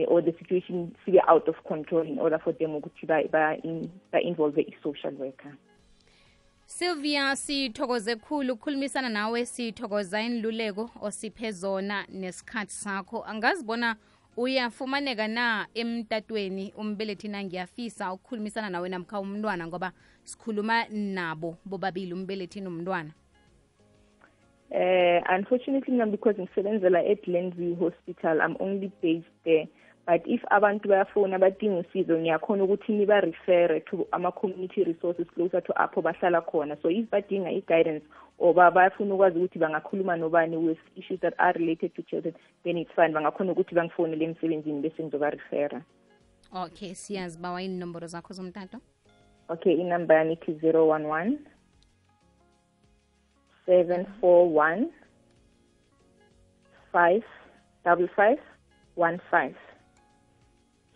or 0.07 0.23
the 0.23 0.33
situation 0.39 0.93
sibe 1.05 1.21
out 1.29 1.49
of 1.49 1.57
control 1.65 2.07
in 2.07 2.19
order 2.19 2.39
for 2.39 2.53
them 2.53 2.75
ukuthi 2.75 3.07
ba- 3.07 3.29
ba- 3.31 3.59
in- 3.63 3.91
ba-involve 4.13 4.59
i-social 4.59 5.15
worker 5.15 5.53
sylvia 6.69 7.37
sithokoze 7.37 8.17
khulu 8.17 8.53
ukukhulumisana 8.53 9.09
nawe 9.09 9.47
sithokoza 9.47 10.23
inluleko 10.23 10.91
osiphe 11.01 11.51
zona 11.51 12.07
nesikhathi 12.09 12.73
sakho. 12.73 13.25
Angazibona 13.25 13.97
uyafumaneka 14.37 15.29
na 15.29 15.67
emtatweni? 15.75 16.73
Umbelethi 16.77 17.29
nangiyafisa 17.29 18.13
ukukhulumisana 18.13 18.71
nawe 18.71 18.89
namkha 18.89 19.21
umntwana 19.21 19.67
ngoba 19.67 19.93
sikhuluma 20.25 20.85
nabo 20.89 21.57
bobabili 21.65 22.13
umbelethi 22.13 22.61
nomntwana. 22.61 23.11
Eh 24.71 25.23
Uh, 25.23 25.35
unfortunately 25.35 25.93
mina 25.93 26.07
because 26.07 26.37
ngisebenzela 26.37 27.01
at 27.11 27.27
Landview 27.27 27.79
Hospital 27.79 28.43
I'm 28.43 28.57
only 28.61 28.93
based 29.01 29.25
there 29.45 29.67
but 30.09 30.23
if 30.27 30.41
abantu 30.51 30.89
bayafona 30.89 31.39
badinga 31.39 31.85
usizo 31.85 32.19
ngiyakhona 32.19 32.65
ukuthi 32.65 32.93
niba-refere 32.93 33.81
to 33.81 34.09
ama-community 34.13 34.85
resources 34.85 35.27
closer 35.35 35.61
to 35.61 35.73
apho 35.73 36.01
bahlala 36.03 36.41
khona. 36.41 36.77
So 36.81 36.89
if 36.89 37.11
badinga 37.11 37.51
i-guidance 37.53 38.05
or 38.39 38.55
ba- 38.55 38.71
bayafuna 38.71 39.15
ukwazi 39.15 39.39
ukuthi 39.39 39.59
bangakhuluma 39.59 40.17
nobani 40.17 40.57
with 40.57 40.79
issues 40.97 41.21
that 41.21 41.35
are 41.39 41.53
related 41.59 41.95
to 41.95 42.03
children 42.03 42.35
then 42.65 42.79
it's 42.79 42.91
fine. 42.97 43.13
Bangakhona 43.13 43.53
ukuthi 43.53 43.75
bangifonele 43.75 44.25
emsebenzini 44.25 44.81
bese 44.81 45.03
ngizobarefera 45.03 45.83
okay 46.53 46.95
siyazibawa 46.95 47.63
inomboro 47.63 48.07
zakho 48.07 48.33
zomtato? 48.33 48.81
Okay 49.51 49.75
inumber 49.75 50.17
yami 50.17 50.33
ithi 50.33 50.53
zero 50.61 50.89
one 50.89 51.05
one 51.05 51.39
seven 53.67 54.07
four 54.21 54.49
one 54.49 54.89
five 56.93 57.23
double 57.85 58.09
five 58.17 58.39
one 58.97 59.21
five 59.31 59.55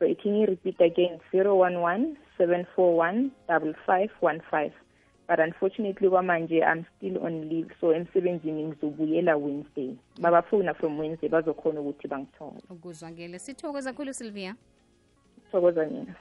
so 0.03 0.15
can 0.21 0.35
you 0.35 0.47
repeat 0.47 0.81
again? 0.81 1.21
Zero 1.31 1.55
one 1.55 1.81
one 1.81 2.17
seven 2.37 2.67
four 2.75 2.97
one 2.97 3.31
double 3.49 3.73
five 3.87 4.11
one 4.21 4.41
five. 4.51 4.73
But 5.29 5.39
unfortunately 5.39 6.09
kwamanje 6.09 6.63
i'm 6.65 6.85
still 6.97 7.25
on 7.25 7.49
leave 7.49 7.71
so 7.81 7.93
emsebenzini 7.93 8.65
ngizobuyela 8.65 9.37
wednesday. 9.37 9.97
Babafuna 10.21 10.75
from 10.75 10.99
wednesday 10.99 11.29
bazokhona 11.29 11.81
ukuthi 11.81 12.09
bangithole 12.09 12.63
ukuzwakele 12.71 13.39
sithokoza 13.39 13.93
sylvia. 14.13 14.57
Mina 15.53 16.15